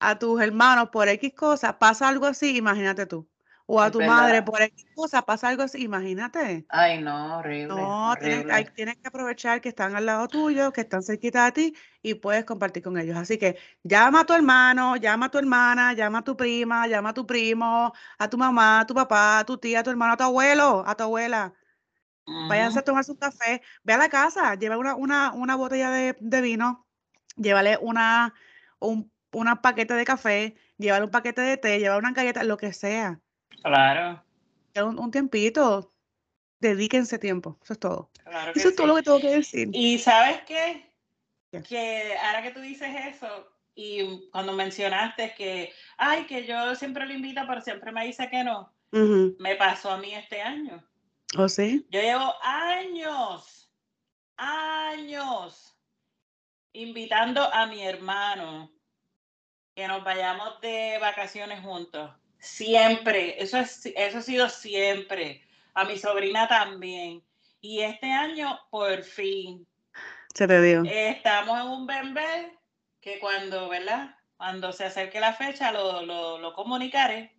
a 0.00 0.18
tus 0.18 0.40
hermanos 0.40 0.90
por 0.90 1.08
X 1.08 1.32
cosa, 1.34 1.78
pasa 1.78 2.08
algo 2.08 2.26
así, 2.26 2.56
imagínate 2.56 3.06
tú. 3.06 3.28
O 3.70 3.80
a 3.82 3.90
tu 3.90 4.00
madre 4.00 4.42
por 4.42 4.62
X 4.62 4.86
cosa, 4.94 5.20
pasa 5.22 5.48
algo 5.48 5.62
así, 5.62 5.82
imagínate. 5.82 6.64
Ay, 6.70 7.02
no, 7.02 7.38
horrible, 7.38 7.68
No, 7.68 8.16
tienes, 8.18 8.38
hay- 8.46 8.62
horrible. 8.62 8.72
tienes 8.74 8.96
que 8.96 9.08
aprovechar 9.08 9.60
que 9.60 9.68
están 9.68 9.94
al 9.94 10.06
lado 10.06 10.26
tuyo, 10.26 10.72
que 10.72 10.80
están 10.80 11.02
cerquita 11.02 11.44
de 11.44 11.52
ti 11.52 11.76
y 12.00 12.14
puedes 12.14 12.46
compartir 12.46 12.82
con 12.82 12.96
ellos. 12.98 13.16
Así 13.18 13.36
que 13.36 13.58
llama 13.82 14.20
a 14.20 14.24
tu 14.24 14.32
hermano, 14.32 14.96
llama 14.96 15.26
a 15.26 15.30
tu 15.30 15.36
hermana, 15.38 15.92
llama 15.92 16.20
a 16.20 16.24
tu 16.24 16.34
prima, 16.34 16.86
llama 16.86 17.10
a 17.10 17.14
tu 17.14 17.26
primo, 17.26 17.92
a 18.18 18.30
tu 18.30 18.38
mamá, 18.38 18.80
a 18.80 18.86
tu 18.86 18.94
papá, 18.94 19.40
a 19.40 19.44
tu 19.44 19.58
tía, 19.58 19.80
a 19.80 19.82
tu 19.82 19.90
hermano, 19.90 20.14
a 20.14 20.16
tu 20.16 20.24
abuelo, 20.24 20.82
a 20.86 20.94
tu 20.96 21.02
abuela. 21.04 21.52
Váyanse 22.48 22.78
a 22.78 22.82
tomarse 22.82 23.12
un 23.12 23.18
café, 23.18 23.62
ve 23.84 23.92
a 23.94 23.98
la 23.98 24.08
casa, 24.08 24.54
lleva 24.54 24.78
una, 24.78 24.94
una, 24.94 25.32
una 25.34 25.56
botella 25.56 25.90
de, 25.90 26.16
de 26.20 26.40
vino, 26.40 26.86
llévale 27.36 27.78
una, 27.80 28.34
un 28.80 29.10
una 29.32 29.60
paquete 29.60 29.92
de 29.94 30.04
café, 30.06 30.56
llévale 30.78 31.04
un 31.04 31.10
paquete 31.10 31.42
de 31.42 31.56
té, 31.58 31.78
llévale 31.78 31.98
una 32.00 32.12
galleta, 32.12 32.44
lo 32.44 32.56
que 32.56 32.72
sea. 32.72 33.20
Claro, 33.62 34.22
Un, 34.76 34.98
un 34.98 35.10
tiempito, 35.10 35.92
dedíquense 36.60 37.18
tiempo, 37.18 37.58
eso 37.62 37.72
es 37.72 37.78
todo. 37.78 38.10
claro 38.24 38.52
Eso 38.54 38.68
es 38.68 38.76
todo 38.76 38.86
lo 38.86 38.96
que 38.96 39.02
tengo 39.02 39.20
que 39.20 39.36
decir. 39.36 39.68
Y 39.72 39.98
sabes 39.98 40.42
qué? 40.46 40.92
Que 41.66 42.16
ahora 42.22 42.42
que 42.42 42.50
tú 42.50 42.60
dices 42.60 42.88
eso, 43.06 43.48
y 43.74 44.28
cuando 44.30 44.52
mencionaste 44.52 45.34
que, 45.36 45.72
ay, 45.96 46.26
que 46.26 46.44
yo 46.46 46.74
siempre 46.74 47.06
lo 47.06 47.14
invito, 47.14 47.40
pero 47.46 47.60
siempre 47.60 47.92
me 47.92 48.06
dice 48.06 48.28
que 48.28 48.42
no, 48.42 48.72
me 48.90 49.54
pasó 49.56 49.90
a 49.92 49.98
mí 49.98 50.14
este 50.14 50.42
año. 50.42 50.84
¿Oh, 51.36 51.48
sí? 51.48 51.86
Yo 51.90 52.00
llevo 52.00 52.34
años, 52.42 53.70
años 54.36 55.76
invitando 56.72 57.42
a 57.52 57.66
mi 57.66 57.82
hermano 57.82 58.72
que 59.74 59.86
nos 59.86 60.02
vayamos 60.02 60.60
de 60.60 60.98
vacaciones 61.00 61.60
juntos. 61.60 62.10
Siempre, 62.38 63.42
eso, 63.42 63.58
es, 63.58 63.86
eso 63.96 64.18
ha 64.18 64.22
sido 64.22 64.48
siempre. 64.48 65.42
A 65.74 65.84
mi 65.84 65.98
sobrina 65.98 66.46
también. 66.48 67.22
Y 67.60 67.80
este 67.80 68.10
año, 68.10 68.58
por 68.70 69.02
fin, 69.02 69.66
Se 70.34 70.46
te 70.46 70.62
dio. 70.62 70.82
estamos 70.84 71.60
en 71.60 71.66
un 71.66 71.86
bebé 71.86 72.56
que 73.00 73.18
cuando, 73.18 73.68
¿verdad? 73.68 74.14
Cuando 74.36 74.72
se 74.72 74.84
acerque 74.84 75.18
la 75.20 75.32
fecha 75.34 75.72
lo, 75.72 76.02
lo, 76.02 76.38
lo 76.38 76.52
comunicaré. 76.54 77.32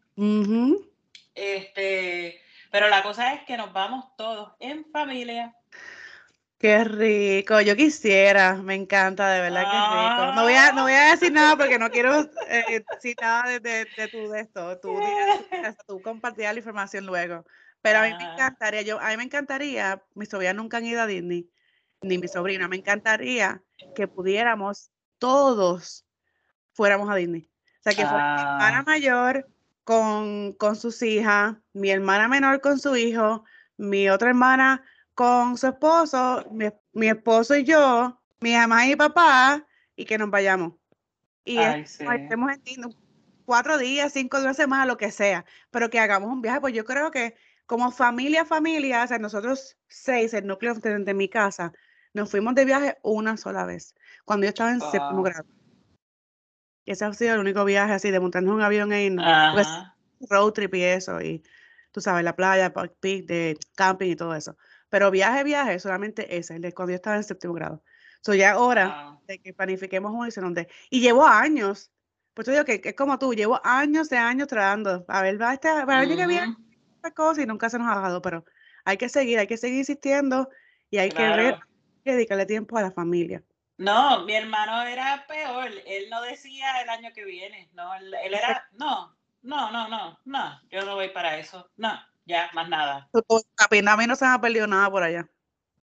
Este, 1.35 2.41
pero 2.71 2.89
la 2.89 3.01
cosa 3.03 3.33
es 3.33 3.43
que 3.45 3.55
nos 3.57 3.71
vamos 3.71 4.05
todos 4.17 4.51
en 4.59 4.85
familia. 4.91 5.55
Qué 6.59 6.83
rico, 6.83 7.61
yo 7.61 7.73
quisiera, 7.77 8.55
me 8.55 8.75
encanta, 8.75 9.29
de 9.29 9.39
verdad 9.39 9.61
que 9.61 9.77
rico. 9.79 10.35
No 10.35 10.43
voy 10.43 10.53
a, 10.53 10.73
no 10.73 10.83
voy 10.83 10.91
a 10.91 11.11
decir 11.11 11.31
nada 11.31 11.55
porque 11.55 11.79
no 11.79 11.89
quiero 11.91 12.29
eh, 12.49 12.85
decir 12.91 13.17
nada 13.21 13.49
de, 13.49 13.59
de, 13.61 13.85
de 13.85 14.07
tu 14.09 14.29
de 14.29 14.41
esto, 14.41 14.77
tú, 14.79 14.89
dirás, 15.63 15.77
tú 15.87 16.01
compartirás 16.01 16.53
la 16.53 16.59
información 16.59 17.05
luego. 17.05 17.45
Pero 17.81 17.99
a 17.99 18.01
mí 18.01 18.09
me 18.09 18.25
Ajá. 18.25 18.33
encantaría, 18.33 18.81
yo, 18.81 18.99
a 18.99 19.07
mí 19.09 19.17
me 19.17 19.23
encantaría, 19.23 20.03
mis 20.15 20.27
sobrinas 20.27 20.55
nunca 20.55 20.77
han 20.77 20.85
ido 20.85 21.01
a 21.01 21.07
Disney, 21.07 21.49
ni 22.01 22.17
mi 22.17 22.27
sobrina, 22.27 22.67
me 22.67 22.75
encantaría 22.75 23.63
que 23.95 24.07
pudiéramos 24.09 24.91
todos 25.17 26.05
fuéramos 26.73 27.09
a 27.09 27.15
Disney. 27.15 27.49
O 27.79 27.83
sea, 27.83 27.95
que 27.95 28.05
fuera 28.05 28.25
mi 28.35 28.41
hermana 28.41 28.79
Ah. 28.79 28.83
mayor 28.85 29.49
con, 29.85 30.53
con 30.53 30.75
sus 30.75 31.01
hijas, 31.01 31.55
mi 31.73 31.89
hermana 31.89 32.27
menor 32.27 32.61
con 32.61 32.79
su 32.79 32.95
hijo, 32.95 33.43
mi 33.77 34.09
otra 34.09 34.29
hermana 34.29 34.83
con 35.19 35.57
su 35.57 35.67
esposo, 35.67 36.45
mi, 36.49 36.69
mi 36.93 37.09
esposo 37.09 37.53
y 37.53 37.65
yo, 37.65 38.17
mi 38.39 38.53
mamá 38.53 38.85
y 38.85 38.91
mi 38.91 38.95
papá, 38.95 39.67
y 39.97 40.05
que 40.05 40.17
nos 40.17 40.29
vayamos. 40.29 40.75
Y 41.43 41.57
Ay, 41.57 41.81
es- 41.81 41.91
sí. 41.91 42.05
nos 42.05 42.13
estemos 42.13 42.49
en 42.53 42.95
cuatro 43.43 43.77
días, 43.77 44.13
cinco 44.13 44.37
días, 44.37 44.45
una 44.45 44.53
semana, 44.53 44.85
lo 44.85 44.95
que 44.95 45.11
sea, 45.11 45.43
pero 45.71 45.89
que 45.89 45.99
hagamos 45.99 46.31
un 46.31 46.41
viaje, 46.41 46.61
pues 46.61 46.73
yo 46.73 46.85
creo 46.85 47.11
que 47.11 47.35
como 47.65 47.91
familia, 47.91 48.45
familia, 48.45 49.03
o 49.03 49.07
sea, 49.07 49.19
nosotros 49.19 49.77
seis, 49.89 50.33
el 50.33 50.47
núcleo 50.47 50.73
de, 50.75 50.99
de 50.99 51.13
mi 51.13 51.27
casa, 51.27 51.73
nos 52.13 52.31
fuimos 52.31 52.55
de 52.55 52.63
viaje 52.63 52.97
una 53.03 53.35
sola 53.35 53.65
vez, 53.65 53.95
cuando 54.23 54.45
yo 54.45 54.49
estaba 54.51 54.71
en 54.71 54.79
séptimo 54.79 55.15
Wow. 55.15 55.23
grado. 55.25 55.45
Ese 56.85 57.03
ha 57.03 57.11
sido 57.13 57.33
el 57.33 57.41
único 57.41 57.65
viaje 57.65 57.91
así 57.91 58.09
de 58.09 58.21
montarnos 58.21 58.51
en 58.51 58.55
un 58.55 58.61
avión 58.61 58.93
e 58.93 59.03
irnos. 59.03 59.25
Porque 59.51 59.63
es 59.63 59.67
Ajá. 59.67 59.97
road 60.29 60.53
trip 60.53 60.75
y 60.75 60.83
eso, 60.83 61.21
y 61.21 61.43
tú 61.91 61.99
sabes, 61.99 62.23
la 62.23 62.37
playa, 62.37 62.71
park 62.71 62.95
pic, 63.01 63.25
de 63.25 63.57
camping 63.75 64.11
y 64.11 64.15
todo 64.15 64.33
eso. 64.33 64.55
Pero 64.89 65.11
viaje, 65.11 65.43
viaje, 65.43 65.79
solamente 65.79 66.37
ese, 66.37 66.55
el 66.55 66.61
de 66.61 66.73
cuando 66.73 66.91
yo 66.91 66.95
estaba 66.95 67.15
en 67.15 67.23
séptimo 67.23 67.53
grado. 67.53 67.83
So 68.21 68.33
ya 68.33 68.51
ahora 68.51 69.05
Wow. 69.11 69.21
de 69.27 69.39
que 69.39 69.53
planifiquemos 69.53 70.33
se 70.33 70.41
nos 70.41 70.53
dé. 70.53 70.67
Y 70.89 70.99
llevo 70.99 71.25
años, 71.25 71.91
pues 72.33 72.47
yo 72.47 72.53
digo 72.53 72.65
que, 72.65 72.81
que 72.81 72.89
es 72.89 72.95
como 72.95 73.17
tú, 73.19 73.33
llevo 73.33 73.61
años 73.63 74.09
de 74.09 74.17
años 74.17 74.47
tratando. 74.47 75.05
A 75.07 75.21
ver, 75.21 75.41
va 75.41 75.53
este, 75.53 75.69
para 75.69 76.03
el 76.03 76.09
año 76.11 76.17
que 76.17 76.27
viene 76.27 76.55
esta 76.95 77.11
cosa 77.11 77.41
y 77.41 77.45
nunca 77.45 77.69
se 77.69 77.79
nos 77.79 77.87
ha 77.87 77.99
dado, 78.01 78.21
pero 78.21 78.43
hay 78.83 78.97
que 78.97 79.07
seguir, 79.09 79.39
hay 79.39 79.47
que 79.47 79.57
seguir 79.57 79.77
insistiendo 79.79 80.49
y 80.89 80.97
hay 80.97 81.09
que 81.09 81.23
ver, 81.23 81.53
Claro. 81.55 81.55
hay 81.55 82.01
que 82.03 82.11
dedicarle 82.13 82.45
tiempo 82.45 82.77
a 82.77 82.81
la 82.81 82.91
familia. 82.91 83.43
No, 83.77 84.25
mi 84.25 84.33
hermano 84.35 84.81
era 84.83 85.25
peor. 85.27 85.69
Él 85.85 86.09
no 86.09 86.21
decía 86.21 86.81
el 86.81 86.89
año 86.89 87.11
que 87.13 87.23
viene. 87.23 87.69
No, 87.73 87.93
él, 87.95 88.13
él 88.25 88.33
era, 88.33 88.67
no, 88.73 89.15
no, 89.41 89.71
no, 89.71 89.87
no, 89.87 90.19
no. 90.25 90.61
Yo 90.69 90.83
no 90.83 90.95
voy 90.95 91.09
para 91.09 91.37
eso. 91.37 91.71
No, 91.77 91.93
ya, 92.25 92.49
más 92.53 92.69
nada. 92.69 93.09
Tu- 93.11 93.21
tu- 93.23 93.41
Papi, 93.57 93.79
a 93.85 93.97
mí 93.97 94.07
no 94.07 94.15
se 94.15 94.25
me 94.25 94.31
ha 94.31 94.39
perdido 94.41 94.67
nada 94.67 94.89
por 94.89 95.03
allá. 95.03 95.27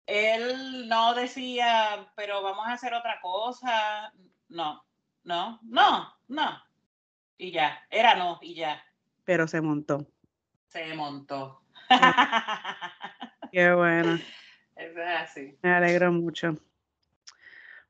él 0.07 0.89
no 0.89 1.14
decía, 1.14 2.11
pero 2.16 2.43
vamos 2.43 2.66
a 2.66 2.72
hacer 2.72 2.93
otra 2.95 3.20
cosa. 3.20 4.12
No, 4.49 4.85
no, 5.24 5.61
no, 5.62 6.12
no. 6.28 6.62
Y 7.39 7.53
ya, 7.53 7.80
era 7.91 8.14
no, 8.16 8.39
y 8.43 8.55
ya. 8.55 8.83
Pero 9.24 9.47
se 9.49 9.61
montó. 9.61 10.07
Se 10.68 10.93
montó. 10.95 11.62
Qué 13.53 13.72
bueno. 13.72 14.18
Eso 14.76 15.01
es 15.01 15.20
así. 15.20 15.59
Me 15.62 15.72
alegro 15.74 16.11
mucho. 16.12 16.57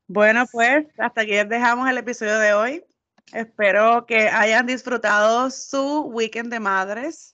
Bueno, 0.07 0.45
pues 0.51 0.87
hasta 0.99 1.23
aquí 1.23 1.33
dejamos 1.33 1.89
el 1.89 1.99
episodio 1.99 2.39
de 2.39 2.53
hoy. 2.55 2.85
Espero 3.33 4.05
que 4.05 4.29
hayan 4.29 4.67
disfrutado 4.67 5.49
su 5.51 6.03
weekend 6.07 6.53
de 6.53 6.61
madres. 6.61 7.32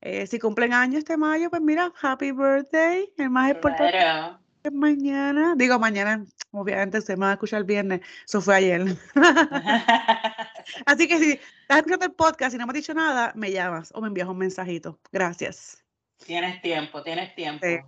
Eh, 0.00 0.26
si 0.26 0.38
cumplen 0.38 0.72
años 0.72 0.98
este 1.00 1.16
mayo, 1.16 1.50
pues 1.50 1.62
mira, 1.62 1.92
happy 2.00 2.32
birthday. 2.32 3.12
El 3.16 3.30
más 3.30 3.50
importante 3.50 3.90
Claro. 3.92 4.38
mañana. 4.72 5.54
Digo 5.56 5.78
mañana, 5.78 6.24
obviamente 6.52 7.00
se 7.00 7.16
me 7.16 7.24
va 7.26 7.30
a 7.30 7.32
escuchar 7.34 7.58
el 7.60 7.64
viernes. 7.64 8.00
Eso 8.26 8.40
fue 8.40 8.56
ayer. 8.56 8.84
Así 10.86 11.08
que 11.08 11.18
si 11.18 11.30
estás 11.32 11.78
escuchando 11.78 12.06
el 12.06 12.12
podcast 12.12 12.54
y 12.54 12.58
no 12.58 12.66
me 12.66 12.70
has 12.72 12.76
dicho 12.76 12.94
nada, 12.94 13.32
me 13.34 13.50
llamas 13.50 13.90
o 13.94 14.00
me 14.00 14.08
envías 14.08 14.28
un 14.28 14.38
mensajito. 14.38 14.98
Gracias. 15.10 15.82
tienes 16.24 16.60
tiempo, 16.62 17.02
tienes 17.02 17.34
tiempo. 17.34 17.64
Sí. 17.66 17.78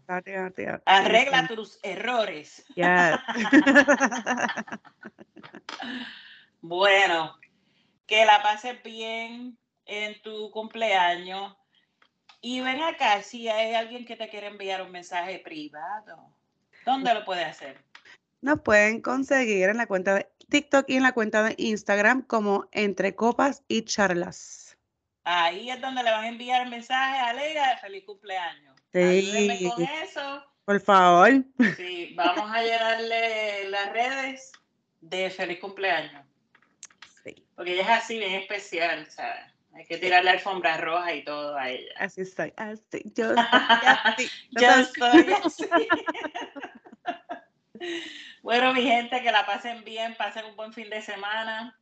Arregla 0.87 1.47
tus 1.49 1.79
errores. 1.83 2.65
Yes. 2.75 2.87
Bueno, 6.63 7.37
que 8.07 8.25
la 8.27 8.43
pases 8.43 8.83
bien 8.83 9.59
en 9.87 10.21
tu 10.23 10.51
cumpleaños. 10.51 11.57
Y 12.41 12.61
ven 12.61 12.81
acá, 12.83 13.23
si 13.23 13.49
hay 13.49 13.75
alguien 13.75 14.05
que 14.07 14.17
te 14.17 14.29
quiere 14.29 14.47
enviar 14.47 14.83
un 14.83 14.91
mensaje 14.91 15.39
privado, 15.41 16.35
¿dónde 16.87 17.13
lo 17.13 17.25
puede 17.25 17.45
hacer? 17.45 17.83
Nos 18.41 18.61
pueden 18.63 19.03
conseguir 19.03 19.69
en 19.69 19.77
la 19.77 19.87
cuenta 19.87 20.15
de 20.15 20.29
TikTok 20.49 20.87
y 20.89 20.97
en 20.97 21.03
la 21.03 21.13
cuenta 21.13 21.43
de 21.43 21.55
Instagram 21.59 22.23
como 22.23 22.67
Entre 22.73 23.15
Copas 23.15 23.63
y 23.69 23.83
Charlas. 23.83 24.79
Ahí 25.25 25.71
es 25.71 25.81
donde 25.83 26.03
le 26.03 26.11
van 26.11 26.25
a 26.25 26.29
enviar 26.29 26.67
mensaje 26.69 27.19
a 27.19 27.33
Leila 27.35 27.69
de 27.71 27.77
feliz 27.77 28.05
cumpleaños. 28.07 28.75
Ayúdenme 28.95 29.59
Sí, 29.59 29.69
con 29.71 29.83
eso. 29.83 30.45
por 30.65 30.81
favor. 30.81 31.45
Sí, 31.77 32.15
vamos 32.17 32.51
a 32.51 32.63
llenarle 32.63 33.69
las 33.69 33.93
redes 33.93 34.53
de 35.03 35.29
feliz 35.31 35.61
cumpleaños. 35.61 36.25
Sí, 37.23 37.47
Porque 37.55 37.75
ella 37.75 37.83
es 37.83 38.03
así, 38.05 38.19
bien 38.19 38.33
especial, 38.33 39.07
¿sabes? 39.11 39.45
Hay 39.75 39.85
que 39.87 39.99
tirarle 39.99 40.31
alfombra 40.31 40.77
roja 40.77 41.15
y 41.15 41.25
todo 41.25 41.57
a 41.57 41.71
ella. 41.71 41.93
así 41.97 42.23
estoy. 42.23 42.53
Así, 42.57 43.03
yo 43.15 43.35
así. 43.37 44.29
Yo 44.51 44.69
estoy 44.69 45.33
así. 45.45 45.69
bueno, 48.43 48.73
mi 48.73 48.83
gente, 48.83 49.23
que 49.23 49.33
la 49.33 49.47
pasen 49.47 49.85
bien, 49.85 50.15
pasen 50.17 50.45
un 50.47 50.57
buen 50.57 50.73
fin 50.73 50.91
de 50.91 51.03
semana. 51.03 51.79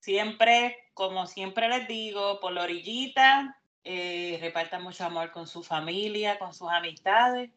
Siempre, 0.00 0.76
como 0.94 1.26
siempre 1.26 1.68
les 1.68 1.88
digo, 1.88 2.40
por 2.40 2.52
la 2.52 2.62
orillita, 2.62 3.58
eh, 3.84 4.38
repartan 4.40 4.82
mucho 4.82 5.04
amor 5.04 5.30
con 5.32 5.46
su 5.46 5.62
familia, 5.62 6.38
con 6.38 6.54
sus 6.54 6.70
amistades. 6.70 7.50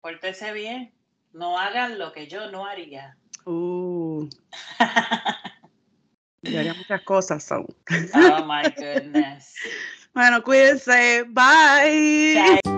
Pórtense 0.00 0.52
bien. 0.52 0.92
No 1.32 1.58
hagan 1.58 1.98
lo 1.98 2.12
que 2.12 2.28
yo 2.28 2.50
no 2.50 2.66
haría. 2.66 3.16
Uh, 3.44 4.28
yo 6.50 6.60
haría 6.60 6.74
muchas 6.74 7.02
cosas. 7.02 7.42
son. 7.44 7.66
Oh 8.14 8.44
my 8.46 8.70
goodness. 8.76 9.54
Bueno, 10.14 10.42
cuídense. 10.42 11.24
Bye. 11.28 12.32
Chao. 12.64 12.75